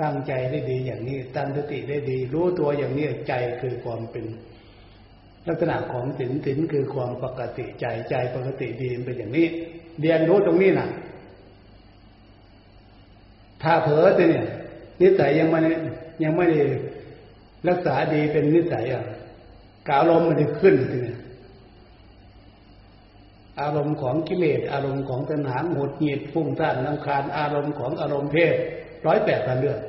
[0.01, 4.25] ตั้งใจได้ดีอย่างนี้ ตั้งสติได้ดี รู้ตัวอย่างนี้ใจคือความเป็น
[5.47, 9.47] ลักษณะของสินสินคือความปกติใจใจปกติดีเป็นอย่างนี้
[10.01, 10.89] เรียนรู้ตรงนี้นะ
[13.61, 14.45] ถ้าเผลอตัวเนี่ย
[15.01, 15.59] นิสัยยังไม่
[16.23, 16.61] ยังไม่ได้
[17.67, 19.03] รักษาดีเป็นนิสัยอะ
[19.89, 21.19] กาลมมันจะขึ้นทีเนี่ย
[23.61, 28.55] อารมณ์ของกิเลสอารมณ์ของตัณหาหมดหงิดฟุ้งซ่านนำคาญอารมณ์ของอารมณ์เพศ
[29.05, 29.79] ร้อยแปดพันเรื่อง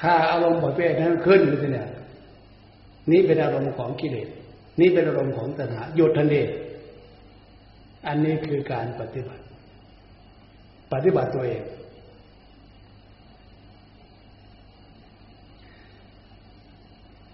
[0.00, 1.40] ถ้าอารมณ์ประเภทนั้นขึ้น
[1.72, 1.88] เนี่ย
[3.10, 4.28] นี่เป็นอารมณ์ของกิเลส
[4.80, 6.42] นี่เป็นอารมณ์ของตัณหาหยุดทันที
[8.06, 9.42] อันนี้คือการปฏิบัติ
[10.92, 11.62] ปฏิบัติตัวเอง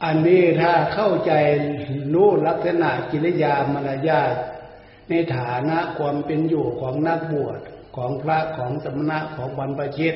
[0.04, 1.32] อันนี้ถ้าเข้าใจ
[2.14, 4.34] รู้ลักษณะกิริยามารยาท
[5.08, 7.58] ในฐานะความเป็นอยู่ของนักบวช
[7.96, 10.14] ของพระของสมณะของบรรพชิต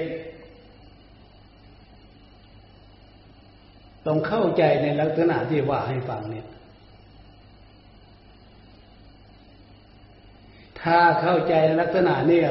[4.07, 6.47] ต้องเข้าใจในลักษณะที่ว่าให้ฟังเนี่ย
[10.83, 12.49] ถ้าเข้าใจลักษณะเนี่ย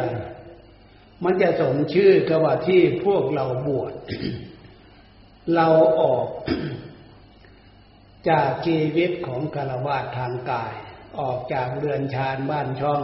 [1.23, 3.93] มันจะสมชื่อกับว่าที่พวกเราบวช
[5.56, 5.67] เรา
[6.02, 6.28] ออก
[8.30, 10.74] จากชีวิตของกาลวาทางกาย
[11.20, 13.02] ออกจากเรือนชานบ้านช่อง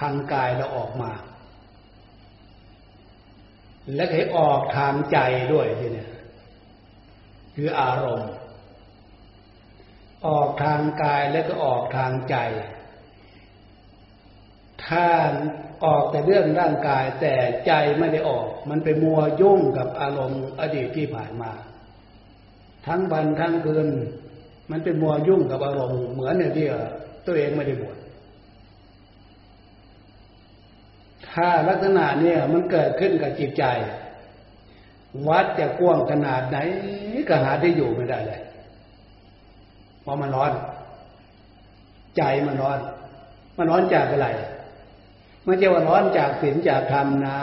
[0.00, 1.12] ทางกายเราออกมา
[3.94, 5.18] และให้ออกทางใจ
[5.52, 6.06] ด้วยทีนี้
[7.54, 8.32] คืออารมณ์
[10.26, 12.36] ออกทางกายแล้วก็ออกทางใจ
[14.86, 15.06] ถ้า
[15.84, 17.34] ออกแต่เรื่องร่างกายแต่
[17.66, 21.52] ใจไม่ได้ออก มันไปมัวยุ่งกับอารมณ์อดีตที่ผ่านมา
[22.86, 23.88] ทั้งวันทั้งคืน
[24.70, 26.66] มันเป็นมัวยุ่งกับอารมณ์เหมือนเนี่ยที่
[27.26, 27.96] ตัวเองไม่ได้บวช
[31.30, 33.64] ถ้าลักษณะเนี่ยมันเกิดขึ้นกับจิตใจ
[35.28, 36.58] วัดจะกว้างขนาดไหน
[37.28, 38.40] ก็หาที่อยู่ไม่ได้เลย
[40.00, 40.52] เพราะมันร้อน
[42.16, 42.78] ใจมันร้อน
[43.56, 44.28] มันร้อนจากอะไร
[45.44, 47.38] ไม่ใช่ว่าร้อนจากศีลจากธรรมนะ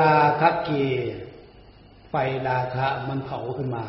[0.00, 0.84] ลาคักกี
[2.10, 2.14] ไฟ
[2.48, 3.84] ราคะมันเผาขึ้นมา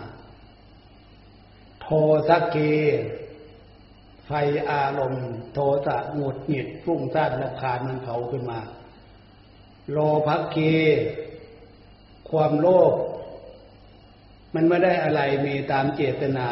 [1.89, 1.93] โท
[2.29, 2.71] สักกี
[4.25, 4.31] ไฟ
[4.69, 8.59] อารมณ์ โทสะหงุดหงิดฟุ้งซ่านรำคาญมันเผาขึ้นมา
[9.91, 9.97] โล
[10.27, 10.73] ภกี
[12.29, 12.93] ความโลภ
[14.55, 16.47] มันไม่ได้อะไรมีตามเจตนา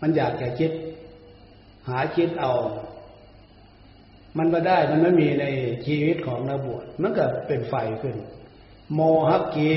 [0.00, 0.72] มันอยากจะคิด
[1.88, 2.52] หาคิดเอา
[4.38, 5.44] มันมาได้มันไม่มีใน
[5.86, 8.16] ชีวิตของนักบวชมันก็เป็นไฟขึ้น
[8.94, 9.72] โมหะกี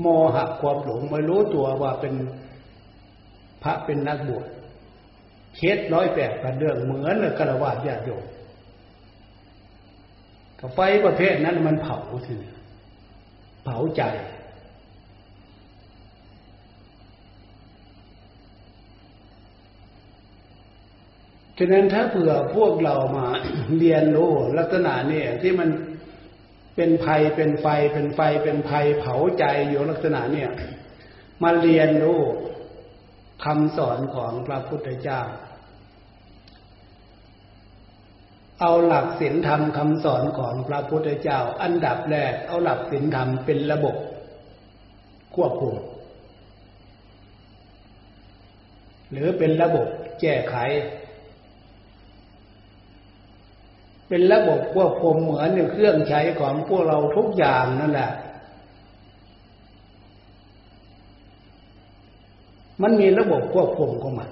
[0.00, 2.14] โมหะความหลงไม่รู้ตัวว่าเป็น
[3.62, 4.46] พระเป็นนักบวช
[5.56, 8.24] เคสร้อยแปดพันเรื่องเหมือนกระวาดญาติโยม
[10.60, 12.36] กับไฟประเภทนั้นมันเผาที
[13.64, 14.02] เผาใจ
[21.58, 23.26] ฉะนั้นถ้าเผื่อพวกเรามา
[23.78, 25.68] เรียนรู้ลักษณะนี่ที่มัน
[26.76, 30.50] เป็นภัยเป็นไฟเป็นไฟเป็นภัยเผาใจอยู่ลักษณะเนี่ย
[31.42, 32.20] มาเรียนรู้
[33.44, 35.20] คำสอนของพระพุทธเจ้า
[38.60, 43.96] เอาหลักศีลธรรมคำสอนของพระพุทธเจ้า อันดับแรก เอาหลักศีลธรรมเป็นระบบ
[45.34, 45.74] ควบคุม
[49.10, 49.86] หรือเป็นระบบ
[50.20, 50.56] แก้ไข
[54.08, 58.10] เป็นระบบควบคุมเหมือนเครื่องใช้ของพวกเราทุกอย่างนั่นแหละ
[62.82, 64.30] มันมีระบบควบคุมของมัน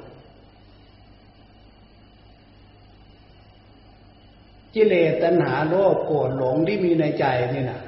[4.75, 7.81] กิเลสตัณหาโลภโกรธหลงที่มีในใจนี่นะ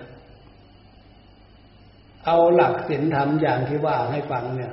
[2.27, 4.73] เอาหลักศีลธรรมอย่างที่ว่าให้ฟังเนี่ย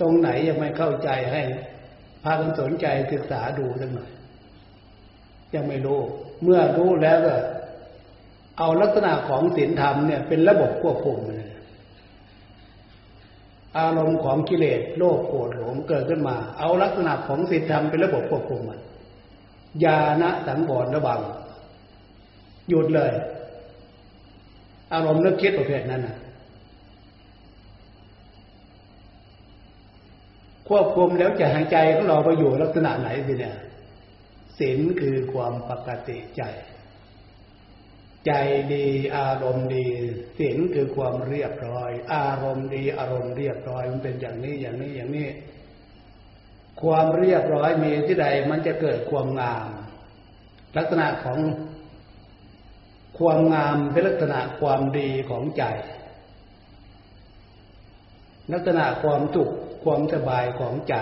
[0.00, 1.42] ตรงไหนยังไม่เข้าใจให้
[2.22, 4.10] พากันสนใจศึกษาดูสักหน่อย
[5.54, 6.00] ยังไม่รู้
[6.42, 7.34] เมื่อรู้แล้วก็
[8.58, 11.51] เอาลักษณะของศีลธรรมเนี่ยเป็นระบบควบคุมเลย
[13.78, 18.80] อารมณ์ของกิเลสโลภโกรธหลงเกิดขึ้นมา เอาลักษณะของศีลธรรมเป็นระบบควบคุมมัน
[19.84, 21.20] ยาณสังวรระวัง
[22.68, 23.12] หยุดเลย
[24.92, 26.16] อารมณ์นึกคิดประเภทนั้นนะ
[30.68, 33.56] ควบคุมแล้วจะหายใจของเราไปอยู่ลักษณะไหนสิเนี่ย
[34.58, 36.42] ศีลคือความปกติใจ
[38.26, 38.32] ใจ
[38.72, 39.88] ดีอารมณ์ดี
[40.38, 45.28] ศีลคือความเรียบร้อย อารมณ์ดีอารมณ์เรียบร้อยมันเป็นอย่างนี้อย่างนี้อย่างนี้
[46.82, 49.68] ความเรียบร้อยมีที่ใดมันจะเกิดความงาม
[50.76, 51.38] ลักษณะของ
[53.18, 55.64] ความงามเป็นลักษณะความดีของใจ
[58.52, 59.50] ลักษณะความสุข
[59.84, 60.94] ความสบายของใจ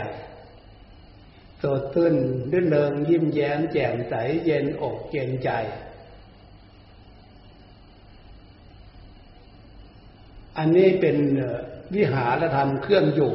[1.62, 2.14] สดตื้น
[2.52, 4.14] รื่นเริงยิ้มแย้มแจ่มใส
[4.44, 5.50] เย็นอกเย็นใจ
[10.60, 11.16] อันนี้เป็น
[11.94, 13.32] วิหารธรรมเครื่องอยู่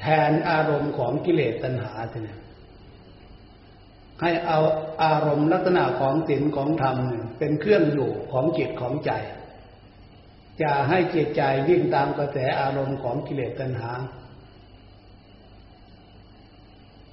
[0.00, 2.38] แทนอารมณ์ของกิเลสตัณหาเนี่ย
[4.20, 4.58] ให้เอา
[5.02, 6.96] อารมณ์ลักษณะของศีลของธรรม
[7.38, 9.10] เป็นเครื่องอยู่ของจิตของใจ
[10.62, 13.90] จะให้จิตใจวิ่งตามกระแสอารมณ์ของกิเลสตัณหา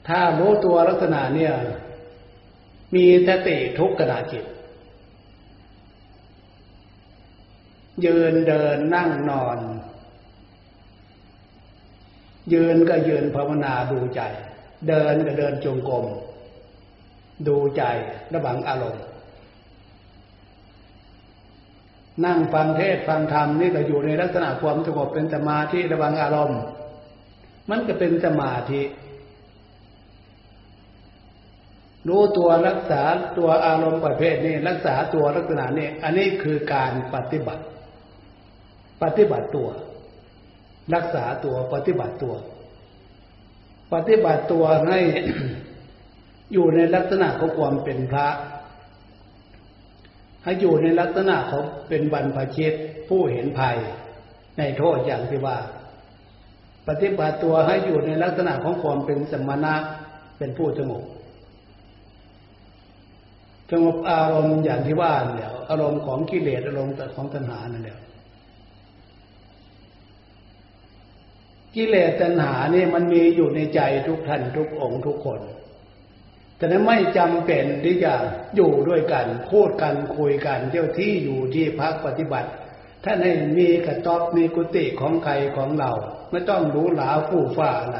[0.08, 1.54] ถ้ารู้ตัวลักษณะเนี่ย
[2.96, 4.46] มีสติทุกขณะจิต
[8.06, 9.58] ยืนเดินนั่งนอน
[12.54, 14.22] ยืนก็ยืนภาวนาดูใจ
[14.88, 16.06] เดินก็เดินจงกรม
[17.48, 17.84] ดูใจ
[18.34, 19.04] ระบังอารมณ์
[22.26, 26.60] นั่งฟังเทศฟังธรรมนี่ก็อยู่ในลักษณะความสงบเป็นสมาธิระบังอารมณ์
[27.70, 28.82] มันก็เป็นสมาธิ
[32.08, 33.04] รู้ตัวรักษา
[33.38, 37.64] ตัวอารมณ์ประเภทนี้ รักษาตัวลักษณะนี้ อันนี้คือการปฏิบัติ
[39.04, 39.70] ปฏิบัติตัว
[40.96, 42.36] รักษาตัวปฏิบัติตัว
[43.94, 45.00] ปฏิบัติตัวให้
[46.54, 48.28] อยู่ในลักษณะของความเป็นพระ
[50.44, 52.74] ให้อยู่ในลักษณะของเป็นบรรพชิต
[53.10, 53.78] ผู้เห็นภัย
[54.58, 55.58] ในโทษอย่างที่ว่า
[56.88, 59.76] ปฏิบัติตัวให้อยู่ในลักษณะของความเป็นสมณะ
[60.38, 61.04] เป็นผู้สงบ
[63.72, 67.98] สงบอารมณ์อย่างที่ว่าเนี่ยอารมณ์ของกิเลสอารมณ์ของตัณหานั่นแหละ
[71.76, 75.40] กิเลสตัณหานี่มันมีอยู่ในใจทุกท่านทุกองค์ทุกคน
[76.58, 78.14] แต่นั้นไม่จำเป็นที่จะ
[78.56, 82.50] อยู่ด้วยกันพูดกันคุยกันเที่ยวที่อยู่ที่พักปฏิบัติ
[83.04, 83.26] ถ้านใน
[83.58, 85.92] มีกระต๊อบมีกุฏิของใครของเรา
[86.32, 88.00] ไม่ต้องรู้หลาผู้ฟ้าอะไร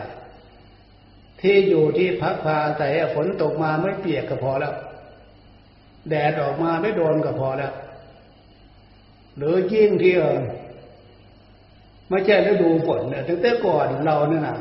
[1.42, 4.74] ที่อยู่ที่พักพาแต่ฝนตกมาไม่เปียกก็พอแล้ว
[6.10, 7.74] แดดออกมาไม่โดนก็พอแล้ว
[9.38, 10.16] หรือยิ่งที่
[12.10, 14.58] ไม่ใช่ฤดูฝนเนี่ยตั้งแต่ก่อนเราเนี่ยนะ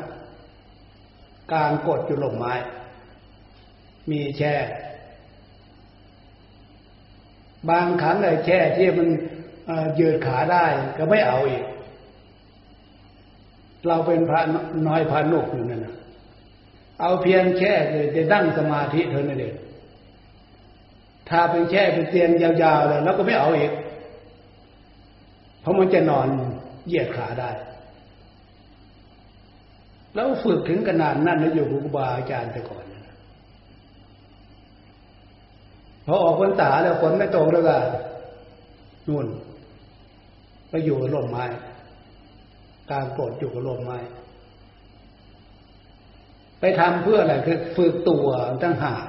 [1.51, 2.53] กลางกดอยู่ลมไม้
[4.11, 4.55] มีแช่
[7.69, 9.07] บางครั้งไอ้แช่ที่มัน
[9.99, 10.65] ยืดขาได้
[10.97, 11.63] ก็ไม่เอาอีก
[13.87, 14.41] เราเป็นพระ
[14.87, 15.95] น้อยพระนุกอยู่นั่นนะ
[17.01, 19.55] เอาเพียงแช่เลยจะดั้งสมาธิเท่านั้นเอง
[21.29, 23.71] ถ้าเป็นแช่เป็นเตียงยาวๆเลยแล้วก็ไม่เอาอีก
[25.61, 26.27] เพราะมันจะนอน
[26.87, 27.49] เหยียดขาได้
[30.15, 32.83] แล้วฝึกถึงขนาดนั้นนะอยู่ครูบาอาจารย์แต่ก่อน
[36.05, 37.75] พอออกพรรษาแล้วฝนไม่ตกแล้วก็
[39.07, 39.27] นู่น
[40.69, 41.45] ไปอยู่ร่มไม้
[42.89, 43.97] กลางโกรธอยู่กับร่มไม้
[46.59, 48.27] ไปทำเพื่ออะไรคือฝึกตัว
[48.63, 49.05] ตั้งหาก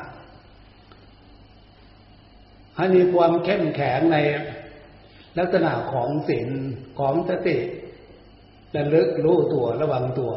[2.77, 4.17] ให้มีความเข้มแข็งใน
[5.39, 6.49] ลักษณะของศีล
[6.99, 7.57] ของสติ
[8.77, 10.33] ระลึกรู้ตัวระวังตัว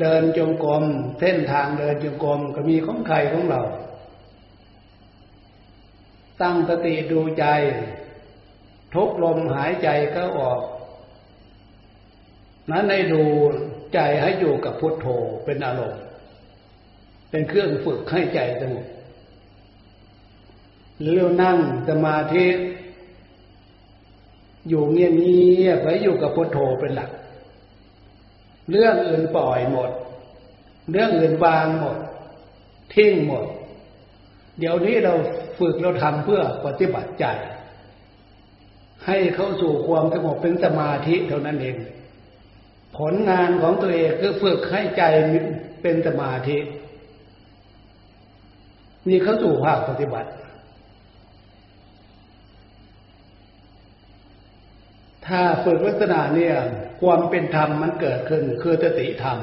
[0.00, 0.84] เดินจงกรม
[1.20, 3.62] เส้นทางเดินจงกรมก็มีของใครของเรา
[6.40, 7.46] ตั้งสติดูใจ
[8.94, 10.60] ทุกลมหายใจก็ออก
[12.70, 13.22] นั้นในดู
[13.94, 15.06] ใจให้อยู่กับพุทโธ
[15.44, 16.02] เป็นอารมณ์
[17.30, 18.86] เป็นเครื่องฝึกให้ใจสงบ
[21.00, 21.58] หรือนั่ง
[21.88, 22.46] สมาธิ
[24.68, 27.10] อยู่เงียบๆไว้อยู่กับพุทโธเป็นหลัก
[28.70, 29.90] เรื่องอื่นปล่อยหมด
[30.90, 31.96] เรื่องอื่นวางหมด
[32.94, 33.44] ทิ้งหมด
[34.58, 35.14] เดี๋ยวนี้เรา
[35.58, 37.26] ฝึกเราทำเพื่อปฏิบัติใจ
[39.06, 41.76] ให้เข้าสู่ความสงบเป็นสมาธิเท่านั้นเอง
[42.96, 45.02] ผลงานของตัวเองคือฝึกให้ใจ
[45.82, 46.56] เป็นสมาธิ
[49.08, 50.30] นี่เข้าสู่ภาคปฏิบัติ
[55.26, 56.54] ถ้าฝึกลักษณะเนี่ย
[57.00, 59.38] ความเป็นธรรมมันเกิดขึ้น คือสติธรรม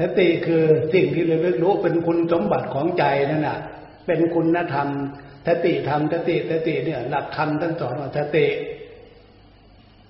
[0.00, 3.58] สติคือสิ่งที่เราเรียกรู้เป็นคุณสมบัติของใจนั่นแหะ
[4.06, 4.88] เป็นคุณธรรม
[5.46, 8.46] สติธรรมสติสติเนี่ย หลักธรรมทั้งสอนว่าสติ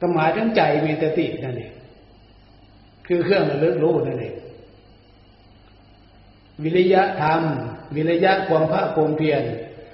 [0.01, 1.73] ก็หมายถึงใจมีสตินั่นเอง
[3.07, 4.35] คือเครื่องระลึกรู้นั่นเอง
[6.63, 7.43] วิริยะธรรม
[7.97, 9.43] วิริยะความภาคภูมิเพียร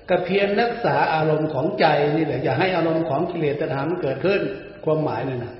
[0.08, 1.86] ก็เพียรรักษาอารมณ์ของใจ
[2.16, 4.40] นี่แหละ อย่าให้อารมณ์ของกิเลสธรรมเกิดขึ้น
[4.84, 5.54] ความหมายนั่นนะ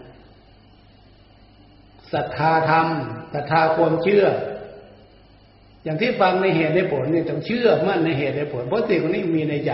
[2.13, 2.87] ศรัทธาธรรม
[3.35, 4.27] ศรัทธาความเชื่อ
[5.85, 9.73] อย่างที่ฟังในเหตุในผลเนี่ยต้องเชื่อมั่นในเหตุในผลเพราะสิ่งนี้มีในใจ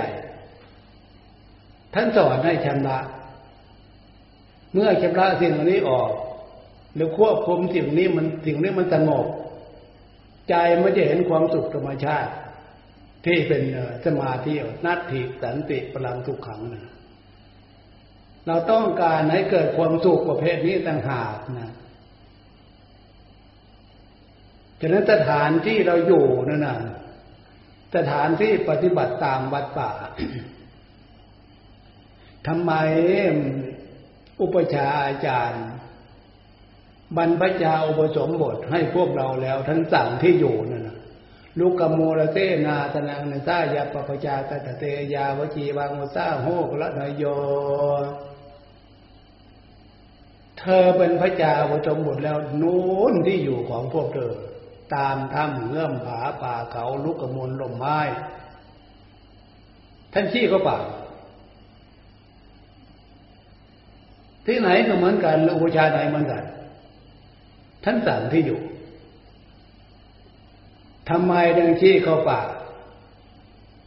[1.94, 2.98] ท่านสอนให้ชำระ
[4.72, 6.10] เมื่อชำระสิ่งนี้ออก
[6.94, 9.26] หรือควบคุมสิ่งนี้มันสิ่งนี้มันสงบ
[10.48, 12.30] ใจมันจะเห็นความสุขธรรมชาติ
[13.24, 13.62] ที่เป็น
[14.04, 14.52] สมาธิ
[14.86, 16.94] นัตถิสันติพลังทุกขังนะ
[18.46, 21.72] เราต้องการให้เกิดความสุขประเภทนี้ต่างหากนะ
[24.80, 26.78] ฉะนั้นสถานที่เราอยู่นั่นน่ะ
[27.96, 29.90] สถานที่ปฏิบัติตามวัดป่า
[32.46, 32.72] ทำไม
[34.40, 35.64] อุปชาอาจารย์
[37.16, 40.77] บรรพชาอุปสมบทให้พวกเราแล้วทั้งสั่งที่อยู่นะ
[41.58, 44.84] ลุกโมระเตนาตนังนซายาปปจาตตเต
[45.14, 47.24] ยาวจีวังมุซาโหกละนยโย
[50.58, 54.32] เธอเป็นพระจาปฐมบทแล้วนู้นที่อยู่ของพวกเธอ
[54.94, 58.00] ตามถ้ำเงื่อมผาป่าเขาลุกกระมวลลมไม้
[60.12, 60.78] ท่านชี้เขาป่า
[64.46, 66.44] ที่ไหนก็เหมือนกันอุปชาไหนเหมือนกัน
[67.84, 68.60] ท่านสั่งที่อยู่
[71.10, 72.40] ทำไมดังชี้เขาป่า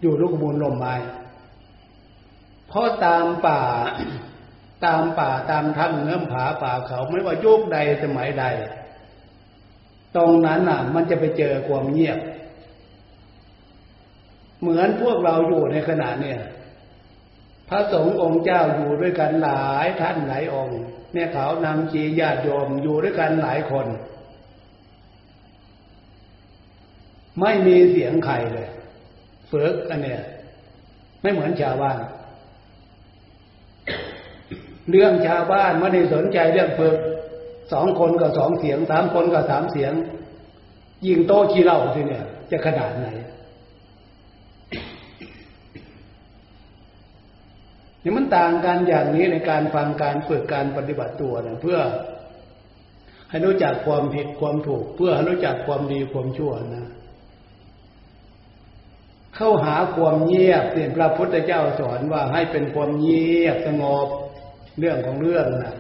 [0.02, 0.96] อยู่ลุกมูลลมไม้
[2.68, 3.62] เพราะตามป่า
[4.86, 8.46] ตามป่าตามถ้ำเงื่อมผาป่าเขาไม่ว่ายุคใดสมัยใด
[10.16, 12.20] ตรงนั้นน่ะ มันจะไปเจอความเงียบ
[14.60, 16.40] เหมือนพวกเราอยู่ในขณะเนี่ย
[17.70, 20.80] พระสงฆ์องค์เจ้าอยู่ด้วยกันหลายท่านหลายองค์
[21.12, 23.88] แม่ขาวนำจีญาติโยมอยู่ด้วยกันหลายคน
[27.40, 28.70] ไม่มีเสียงใครเลย
[29.48, 30.22] เฟิกอันเนี้ย
[31.22, 31.98] ไม่เหมือนชาวบ้าน
[34.90, 36.98] เรื่องชาวบ้านไม่ได้สนใจเรื่องเพิก
[37.72, 39.94] สองคนกับสองเสียงสามคนกับสามเสียง
[41.08, 43.08] ยิงโต๊ะขี้เหล้าสิเนี่ย จะขนาดไหน
[48.02, 51.80] เนี่ยมันต่างกันอย่างนี้ในการฟังการฝึกการปฏิบัติตัวเนี่ยเพื่อ
[53.30, 56.88] ให้รู้จักความผิดความถูก เพื่อให้รู้จักความดีความชั่วนะ
[59.36, 64.08] เข้าหาความเงียบเนี่ยพระพุทธเจ้าสอนว่าให้เป็นความเงียบสงบ
[64.80, 65.76] เรื่องของเรื่องนะ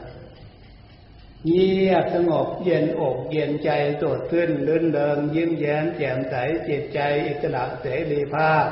[1.47, 3.70] เงียบสงบเย็นอกเย็นใจ
[4.02, 6.36] สดขึ้นลื่นเริงยิ้มแย้มแจ่มใส
[6.68, 8.66] จิตใจอิสระเสรีภาพ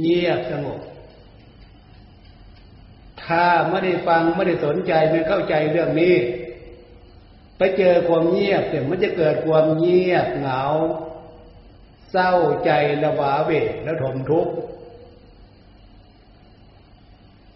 [0.00, 0.80] เงียบสงบ
[3.24, 6.16] ถ้าไม่ได้ฟังไม่ได้สนใจไม่เข้าใจเรื่องนี้
[7.58, 10.62] ไปเจอความเงียบเนี่ยมันจะเกิดความเงียบเหงา
[12.14, 12.32] เศร้า
[12.64, 12.70] ใจ
[13.04, 14.52] ระวาเวทและทมทุกข์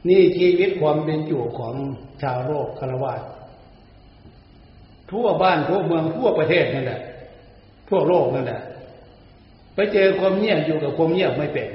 [0.08, 1.74] นี่ชีวิตความเป็นอยู่ของ
[2.22, 3.14] ชาวโลกคารวะ
[5.10, 7.00] ทั่วบ้านทั่วเมืองทั่วประเทศนั่นแหละ
[7.88, 8.60] ทั่วโลกนั่นแหละ
[9.74, 11.68] ไปเจอความเงียบอยู่กับความเงียบไม่เป็น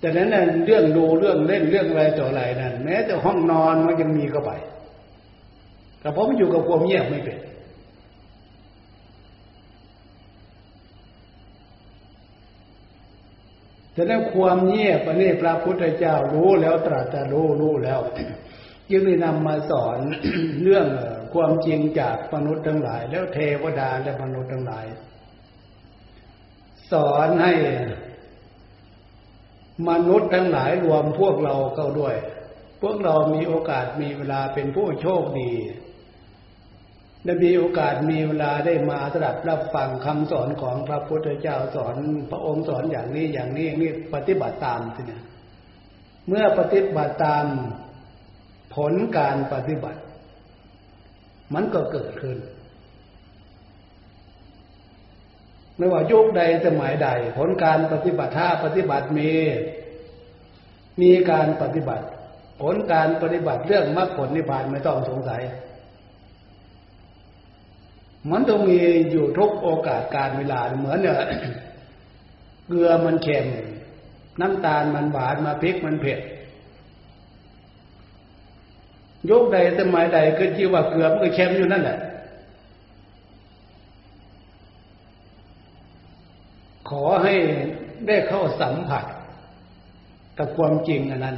[0.00, 4.50] แต่นั้นน่ะเรื่องดูเรื่องเล่นเรื่องอะไรต่ออะไรนั่นแม้แต่ห้องนอนมันยังมีก็ไป
[6.00, 7.38] แต่เพราะมันอยู่กับความเงียบไม่เป็น
[13.96, 18.00] ฉะนั้นความเงียบอันนี้พระพุทธเจ้ารู้แล้วตรัสรู้รู้แล้ว
[18.90, 19.98] ยึงได้นำมาสอน
[20.62, 20.86] เรื่อง
[21.34, 24.86] ความจริงจากมนุษย์ทั้งหลาย แล้วเทวดาและมนุษย์ทั้งหลาย
[26.92, 27.52] สอนให้
[29.88, 32.16] มนุษย์ทั้งหลายรวมพวกเราเข้าด้วย
[32.82, 35.52] พวกเรามีโอกาสมีเวลาเป็นผู้โชคดี
[37.24, 41.96] ได้มีโอกาสมีเวลาได้มาสดับรับฟังคำสอนของพระพุทธเจ้าสอน
[42.30, 45.22] พระองค์สอนอย่างนี้อย่างนี้นี่ปฏิบัติตามทีเนี่ย
[46.28, 47.44] เมื่อปฏิบัติตาม
[48.74, 50.00] ผลการปฏิบัติ
[51.54, 52.38] มันก็เกิดขึ้น
[55.76, 57.08] ไม่ว่ายุคใดสมัยใด
[57.38, 59.30] ผลการปฏิบัติถ้าปฏิบัติมี
[61.02, 62.04] มีการปฏิบัติ
[62.62, 65.42] ผลการปฏิบัติเรื่องมรรคผลนิพพานไม่ต้องสงสัย
[68.30, 68.78] มันต้องมี
[69.10, 71.16] อยู่ทุกโอกาสการเวลาเหมือนเนี่ย
[72.66, 73.46] เกลือมันเค็ม
[74.40, 76.20] น้ำตาลมันหวานมาพริกมันเผ็ด
[79.30, 81.98] ยกใดสมัยใดก็ชื่อว่าเกลือมันก็เค็มอยู่นั่นแหละ
[86.90, 87.34] ขอให้
[88.06, 89.04] ได้เข้าสัมผัส
[90.38, 91.36] กับความจริงอันนั้น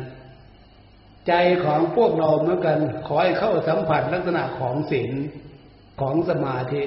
[1.29, 1.33] ใจ
[1.65, 5.11] ของพวกเราเหมือนกัน ขอให้เข้าสัมผัสลักษณะของศีล
[6.01, 6.83] ของสมาธิ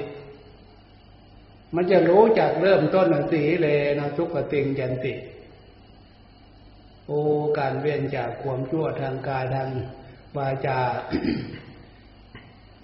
[1.74, 3.66] มันจะรู้จักเริ่มต้นสีเล
[3.98, 5.14] นะทุกติงยันติ
[7.06, 7.12] โอ
[7.58, 9.68] การเวียนจากความชั่วทางกายทาง
[10.36, 10.80] วาจา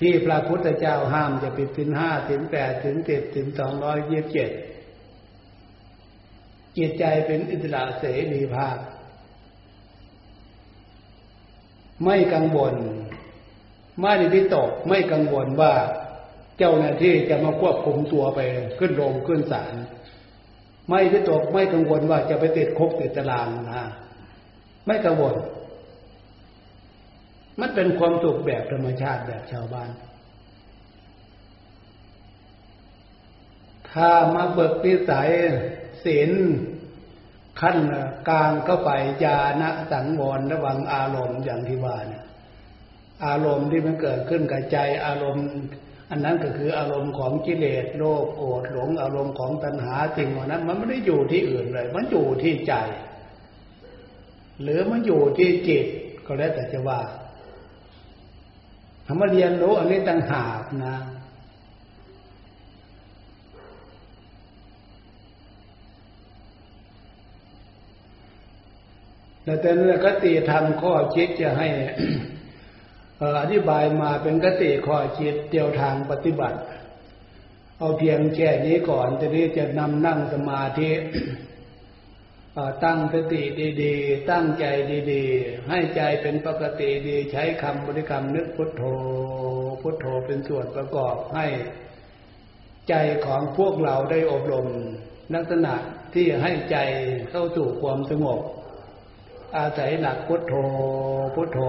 [0.00, 4.50] ที่พระพุทธเจ้าห้ามจะปิดสินห้าสินแปดสินเจ็ดสินสองร้อยยี่สิบเจ็ด
[6.76, 8.76] จิตใจเป็นอิสระเสรีภาพ
[12.04, 12.74] ไม่กังวล
[14.00, 15.72] ไม่ได้วิตกไม่กังวลว่า
[16.58, 18.40] เจ้าหน้าที่จะมาควบคุมตัวไป
[18.78, 19.74] ขึ้นโรงขึ้นศาล
[20.88, 23.84] ไม่ที่ตกไม่กังวลว่าจะไปติดคุกติดตารางนะ
[24.86, 25.36] ไม่กังวล
[27.60, 29.90] มันเป็นความสุขแบบธรรมชาติแบบชาวบ้าน
[33.90, 35.30] ถ้ามาเบิกนิสัย
[36.04, 36.30] ศีล
[37.60, 37.76] ขั้น
[38.28, 38.90] กลางเข้าไป
[39.24, 42.24] ญาณสังวรระวังอารมณ์อย่างที่ว่าเนี่ย
[43.26, 45.48] อารมณ์ที่มันเกิดขึ้นกับใจอารมณ์
[46.10, 52.74] อันนั้นก็คืออารมณ์ของกิเลสโลภโกรธหลงอารมณ์ของตัณหาสิ่งเหล่านั้น มันไม่ได้อยู่ที่อื่นเลย มันอยู่ที่ใจ
[54.62, 55.86] หรือมันอยู่ที่จิต
[56.26, 57.00] ก็แล้วแต่จะว่า
[59.06, 60.96] ธรรมเรียนรู้อันนี้ต่างหากนะ
[69.42, 71.68] แต่แต่เนื้อกติธรรมข้อคิดจะให้
[73.40, 76.58] อธิบายมาเป็นกติข้อคิดเดียวทางปฏิบัติ
[77.78, 80.90] เอาเพียงแค่นี้ก่อนจะนี้จะนำนั่งสมาธิ
[82.84, 83.42] ตั้งสติ
[83.82, 84.64] ดีๆ ตั้งใจ
[85.12, 88.82] ดีๆ ให้ใจเป็นปกติดี ใช้คำบริกรรมนึกพุทโธ
[89.82, 91.46] พุทโธเป็นส่วนประกอบให้
[92.88, 92.94] ใจ
[93.26, 94.66] ของพวกเราได้อบรม
[95.34, 95.74] ลักษณะ
[96.14, 96.78] ที่ให้ใจ
[97.30, 98.40] เข้าสู่ความสงบ
[99.56, 100.54] อาศัยหลักพุทโธ
[101.34, 101.60] พุทโธ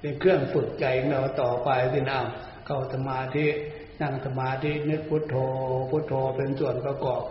[0.00, 2.20] เป็นเครื่องฝึกใจเราต่อไปสินะ
[2.66, 3.46] เข้าสมาธิ
[4.02, 5.36] นั่งสมาธินึกพุทโธ
[5.90, 7.22] พุทโธเป็นส่วนประกอบ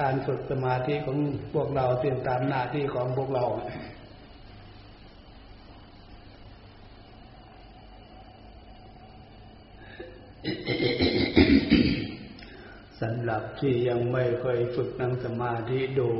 [0.00, 1.18] การฝึกสมาธิของ
[1.54, 3.44] พวกเราเสี่ยงตามหน้าที่ของพวกเรา
[13.00, 16.10] สำหรับที่ยังไม่เคยฝึกนั่งสมาธิดู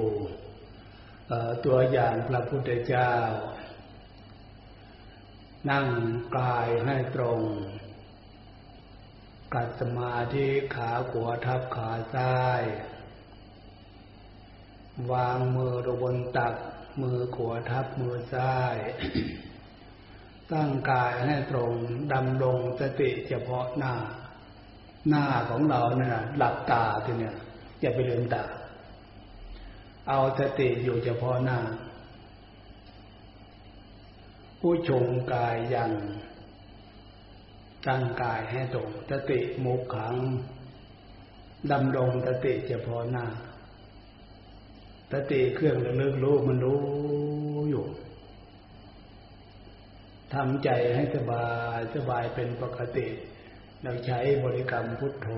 [1.66, 3.11] ตัวอย่างพระพุทธเจ้า
[5.69, 5.87] นั่ง
[6.39, 7.41] กายให้ตรง
[9.55, 12.63] กัดสมาธิขาขวาทับขาซ้าย
[15.13, 16.55] วางมือลงบนตัก
[17.03, 18.77] มือขวาทับมือซ้าย
[20.53, 21.73] ตั้งกายให้ตรง
[22.13, 23.95] ดำลงสติเฉพาะหน้า
[25.09, 27.37] หน้าของเราเนี่ยหลับตาทีเนี่ย
[27.81, 28.45] อย่าไปลืมตา
[30.09, 31.59] เอาสติอยู่เฉพาะหน้า
[34.61, 35.05] ผู้ชง
[35.35, 35.91] กายยัง
[37.87, 40.15] ตั้งกายให้ตรงสติมุขขัง
[41.73, 43.27] ดำรงสติเฉพาะหน้า
[45.13, 46.81] สติเครื่องระลึกรู้มันรู้
[47.71, 47.87] อยู่
[50.35, 51.47] ทำใจให้สบา
[51.77, 53.07] ยสบายเป็นปกติ
[53.83, 55.29] เราใช้บริกรรมพุทโธ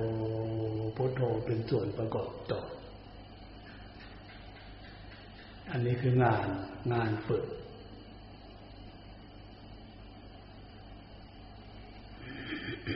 [0.96, 2.60] พุทโธเป็นส่วนประกอบต่อ
[5.70, 6.48] อันนี้คืองาน
[6.92, 7.44] งานฝึก
[12.82, 12.88] ตา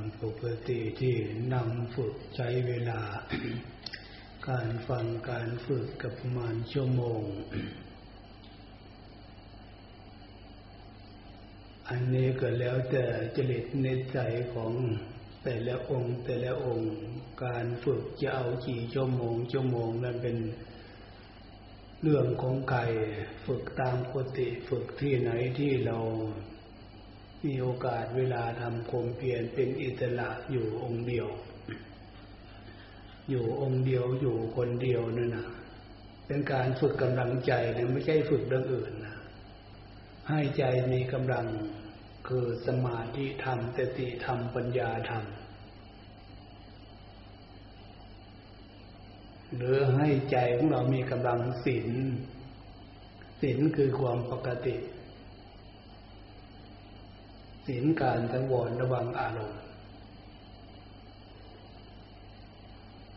[0.00, 1.14] มปกติที่
[1.52, 3.00] นั่งฝึกใช้เวลา
[4.48, 7.22] การฟังการฝึกกับประมาณชั่วโมง
[11.88, 13.04] อันนี้ก็แล้วแต่
[13.36, 14.18] จริตในใจ
[14.54, 14.72] ของ
[15.48, 16.92] แต่ละองค์แต่ละองค์
[17.44, 20.36] การฝึกจะเอากี่ชั่วโมงชั่วโมงนั้นเป็น
[22.02, 22.80] เรื่องของใคร
[23.46, 25.98] ฝึกตามปกติฝึกที่ไหนที่เรา
[27.44, 31.28] มีโอกาสเวลาทำคมเพียรเป็นอิสระอยู่องค์เดียว
[33.30, 35.46] อยู่องค์เดียวอยู่คนเดียวนั่นนะ
[36.26, 39.16] เป็นการฝึกกำลังใจนะไม่ใช่ฝึกเรื่องอื่นนะ
[40.28, 41.46] ให้ใจมีกำลัง
[42.28, 45.24] คือสมาธิธรรมสติธรรมปัญญาธรรม
[49.56, 51.88] หรือให้ใจของเรามีกำลังศีล
[53.40, 54.76] ศีลคือความปกติ
[57.66, 59.60] ศีลการสังวรระวังอารมณ์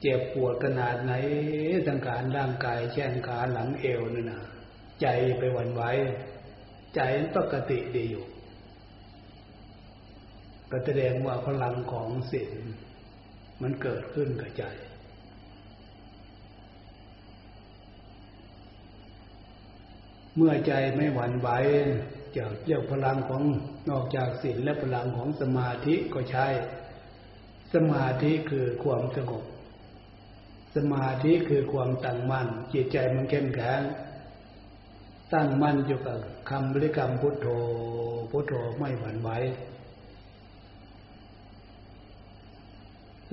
[0.01, 1.14] เจ็บปวดขนาดไหน
[1.88, 4.41] สังขารร่างกายแช่งขาหลังเอวนั่นะ
[5.01, 5.07] ใจ
[5.38, 5.84] ไปหวั่นไหว
[6.95, 7.01] ใจ
[7.36, 8.26] ปกติดีอยู่
[10.72, 12.54] ก็แสดงว่าพลังของศีล
[13.62, 14.64] มันเกิดขึ้นกับใจ
[20.36, 21.50] เมื่อใจไม่หวั่นไหว
[22.36, 23.44] จะเรียกพลังของ
[23.90, 26.46] นอกจากศีลและพลังของสมาธิก็ใช้
[27.74, 29.44] สมาธิคือความสงบ
[30.76, 33.82] สมาธิคือความตั้งมั่นจิตใจมันเข้มแข็ง
[35.34, 37.48] ตั้งมั่นอยู่กับคำบริกรรมพุทโธ
[38.32, 39.30] พุทโธไม่หวั่นไหว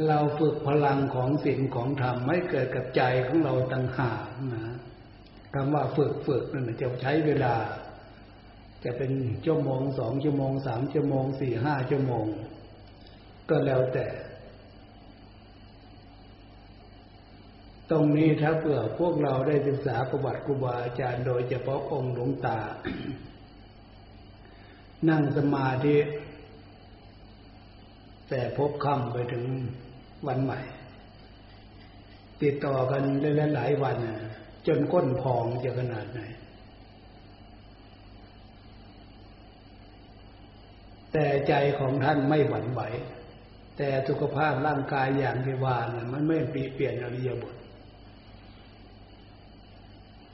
[0.08, 4.76] เราฝึกพลังของศีลของธรรมไม่เกิดกับใจของเราตั้งหากนะ
[5.54, 7.54] คำว่าฝึกฝึกนั่นจะใช้เวลา
[8.84, 9.12] จะเป็น
[9.44, 12.26] ชั่วโมงสองชั่วโมงสามชั่วโมงสี่ห้าชั่วโมง
[13.50, 14.06] ก็แล้วแต่
[17.90, 22.58] ตรงนี้ถ้าเผื่อพวกเราได้ศึกษาประวัติครูบาอาจารย์โดยเฉพาะองค์หลวงตา
[25.08, 25.96] นั่งสมาธิ
[28.28, 29.44] แต่พบค่ำไปถึง
[30.26, 30.60] วันใหม่
[32.42, 33.02] ติดต่อกัน
[33.54, 33.96] หลายวัน
[34.66, 36.20] จนก้นพองจะขนาดไหน
[41.12, 42.82] แต่ใจของท่านไม่หวั่นไหว
[43.76, 47.54] แต่สุขภาพร่างกายอย่างที่ว่านะมันไม่ปีเปลี่ยนอริยบท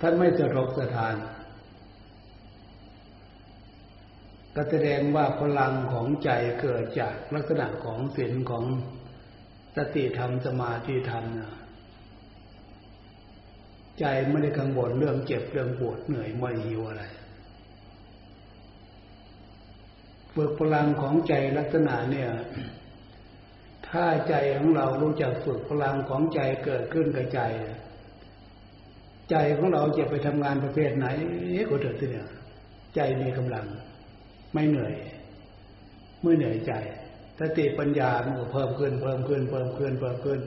[0.01, 1.15] ท่านไม่สะทกสถาน
[4.55, 6.31] ก็แสดงว่าพลังของใจ
[6.61, 8.65] เกิดจากลักษณะของศีลของ
[9.77, 11.53] สติธรรมสมาธิธรรมนะ
[14.01, 17.05] ใจไม่ได้กังวลเรื่องเจ็บเรื่องปวดเหนื่อยไม่อยหิวอะไร
[20.35, 22.31] ฝึกพลังของใจลักษณะเนี่ย
[23.89, 27.41] ถ้าใจของเรารู้จักฝึกพลังของใจเกิดขึ้นกับใจ
[29.31, 31.07] ใจของเราจะไปทำงานประเภทไหน
[31.69, 32.29] ก็เถิดเนี่ย
[32.95, 33.67] ใจมีกำลัง
[34.53, 34.95] ไม่เหนื่อย
[36.23, 36.73] ไม่เหนื่อยใจ
[37.43, 40.41] สติปัญญามันก็เพิ่มขึ้นเพิ่มขึ้นเพิ่มขึ้นเพิ่มขึ้น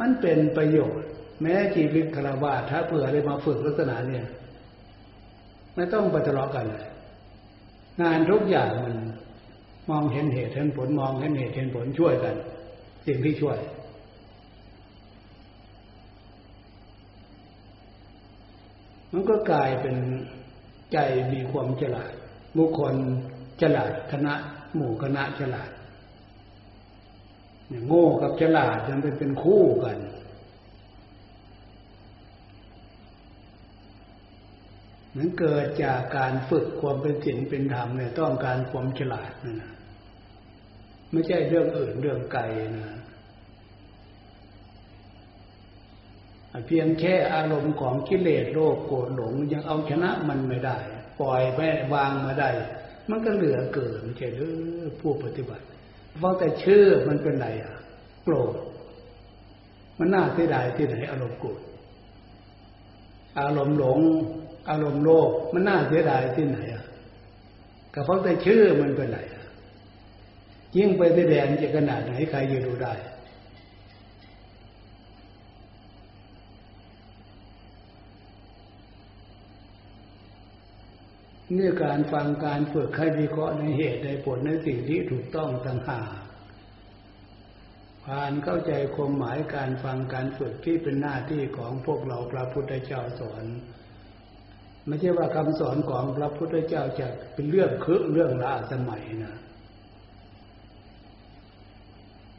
[0.00, 1.02] มันเป็นประโยชน์
[1.42, 4.26] แม้ชีวิตคารวะถ้าเผื่อได้มาฝึกลักษณะเนี่ย
[5.74, 6.86] ไม่ต้องไปทะเลาะกันเลย
[8.02, 8.96] งานทุกอย่างมัน
[9.90, 12.34] มองเห็นเหตุเห็นผลมองเห็นเหตุเห็นผลช่วยกัน
[13.06, 13.58] สิ่งที่ช่วย
[19.12, 19.96] มันก็กลายเป็น
[20.92, 20.98] ใจ
[21.32, 22.12] มีความฉลาด
[22.56, 22.94] บุคคล
[23.62, 24.34] ฉลาดคณะ
[24.74, 25.70] หมู่คณะฉลาด
[27.86, 29.98] โง่กับฉลาดมันเป็นเป็นคู่กัน
[35.16, 39.72] นั้นเกิดจากการฝึกความเป็นศีลเป็นธรรมเนี่ยต้องการความฉลาดนะนะ
[41.10, 42.42] ไม่ใช่เรื่องอื่นเรื่องไกล
[42.76, 42.98] นะ
[46.66, 50.76] เพียงแค่อารมณ์ของกิเลสโลภโกรธหลงยังเอาชนะมันไม่ได้
[51.20, 52.50] ปล่อยไม่วางมาได้
[53.10, 54.52] มันก็เหลือเกินไม่ใช่หรือ
[55.00, 55.64] ผู้ปฏิบัติ
[56.18, 57.74] เพราะแต่ชื่อมันเป็นไรอะ
[58.24, 58.54] โกรธ
[59.98, 61.60] มันน่าเสียดายที่ไหน อารมณ์โกรธ
[63.40, 64.00] อารมณ์หลง
[64.70, 66.84] อารมณ์โลภมันน่าเสียดายที่ไหนอะ
[67.94, 69.18] ก็เพราะแต่ชื่อมันเป็นไร
[70.76, 72.92] ยิ่งไปแสดงจะขนาดไหนใครจะดูได้
[81.58, 86.10] นี่การฟังการฝึกใครวิเคราะห์ในเหตุในผลในสิ่งที่ถูกต้องต่างหาก
[88.04, 93.44] ผ่านเข้าใจความหมายการฟังการฝึกที่เป็นหน้าที่ของพวกเราพระพุทธเจ้าสอน
[94.86, 99.36] ไม่ใช่ว่าคำสอนของพระพุทธเจ้าจะเป็นเรื่องคือเรื่องล้าสมัยนะ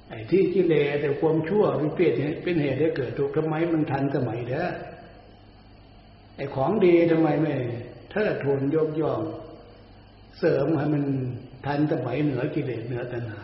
[0.09, 2.11] ไอ้ที่กิเลสแต่ความชั่วเป็นเปีย
[2.43, 4.66] เป็นเหตุให้เกิดทุกข์ทำไมมันทันสมัยเด้อ
[6.38, 7.53] ไอ้ของดีทำไมไม่
[8.14, 9.22] เทิดทูนยกย่อง
[10.39, 11.03] เสริมให้มัน
[11.66, 13.43] ทันสมัยเหนือกิเลสเหนือตัณหา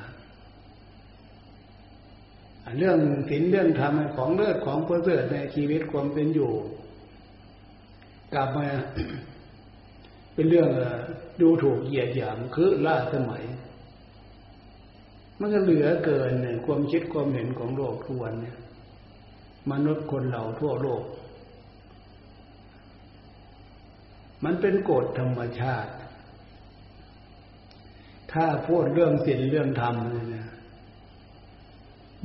[2.77, 2.99] เรื่อง
[3.29, 6.51] ศีลเรื่องธรรมของเลิศของประเสริฐในชีวิตความเป็นอยู่
[8.33, 8.67] กลับมา
[10.33, 10.69] เป็นเรื่อง
[11.41, 13.43] ดูถูกเหยียดหยามคือล่าสมัย
[15.39, 18.57] มันก็เหลือเกินเนี่ยความคิดความเห็นของโลกทุกวันเนี่ย
[19.71, 21.03] มนุษย์คนเราทั่วโลก
[24.43, 25.91] มันเป็นกฎธรรมชาติ
[28.31, 29.95] ถ้าพูดเรื่องศีลเรื่องธรรม
[30.29, 30.47] เนี่ย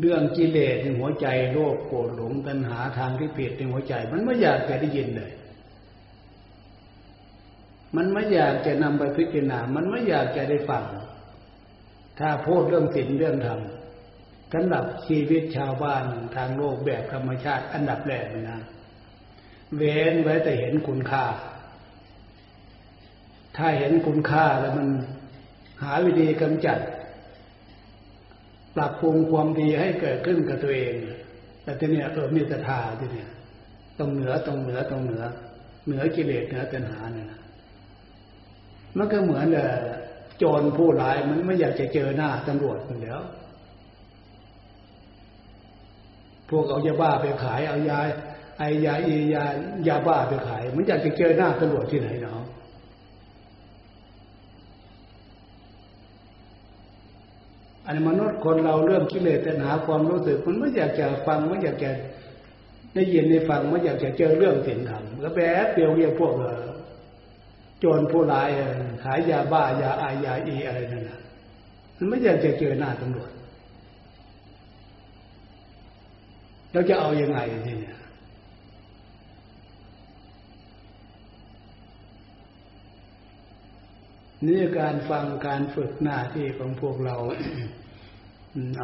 [0.01, 5.33] เรื่องกิเลสในหัวใจโลภโกรธหลงตัณหาทางที่ผิดในหัวใจ มันไม่อยากจะได้ยินเลย
[7.97, 10.85] มันไม่อยากจะนำไปพิจารณา มันไม่อยากจะได้ฟัง
[12.19, 13.61] ถ้าพูดเรื่องศีลเรื่องธรรม
[14.53, 16.05] สำหรับชีวิตชาวบ้าน
[16.37, 18.61] ทางโลกแบบธรรมชาติอันดับแรกนะ
[19.77, 21.25] เว้นไว้แต่เห็นคุณค่า
[23.57, 24.89] ถ้าเห็นคุณค่าแล้วมัน
[25.83, 26.79] หาวิธีกำจัด
[28.77, 30.95] ปรับปรุงความดีให้เกิดขึ้นกับตัวเอง
[31.63, 33.29] แต่ทีเนี้ยเออมีศรัทธาทีนี้ย
[33.99, 35.25] ตรงเหนือตรงเหนือตรงเหนือ
[35.87, 37.29] เหนือกิเลสเหนือตัณหาเนี่ย
[38.97, 39.61] มันก็เหมือนเอ
[40.39, 43.21] โจรผู้ร้ายมันไม่อยากจะเจอหน้าตำรวจอยู่แล้ว
[46.49, 47.99] พวกเอายาบ้าไปขายเอายา
[48.59, 49.45] ไอยาอียา
[49.89, 52.34] ยาบ้าไปขาย มันอยากจะเจอหน้าตำรวจที่ไหนเนาะ
[57.87, 61.91] อันมนุษย์คนเราเรื่องกิเลสตัณหาความรู้สึกมันไม่อยากจะฟังไม่อยากจะ
[62.95, 66.35] ได้ยินได้ฟังไม่อยากจะเจอเรื่องสิ่งธรรมก็แบบเดียวเรียกพวก
[67.79, 68.49] โจรผู้ร้าย
[69.03, 71.21] ขายยาบ้ายาอายาอีอะไรนั่นนะ
[71.97, 73.31] มันไม่อยากจะเจอหน้าตำรวจ
[76.73, 77.94] เราจะเอาอยัางไงทีเนี่ย
[84.49, 87.17] นี่การฟังการฝึกหน้าที่ของพวกเรา
[88.79, 88.83] เอา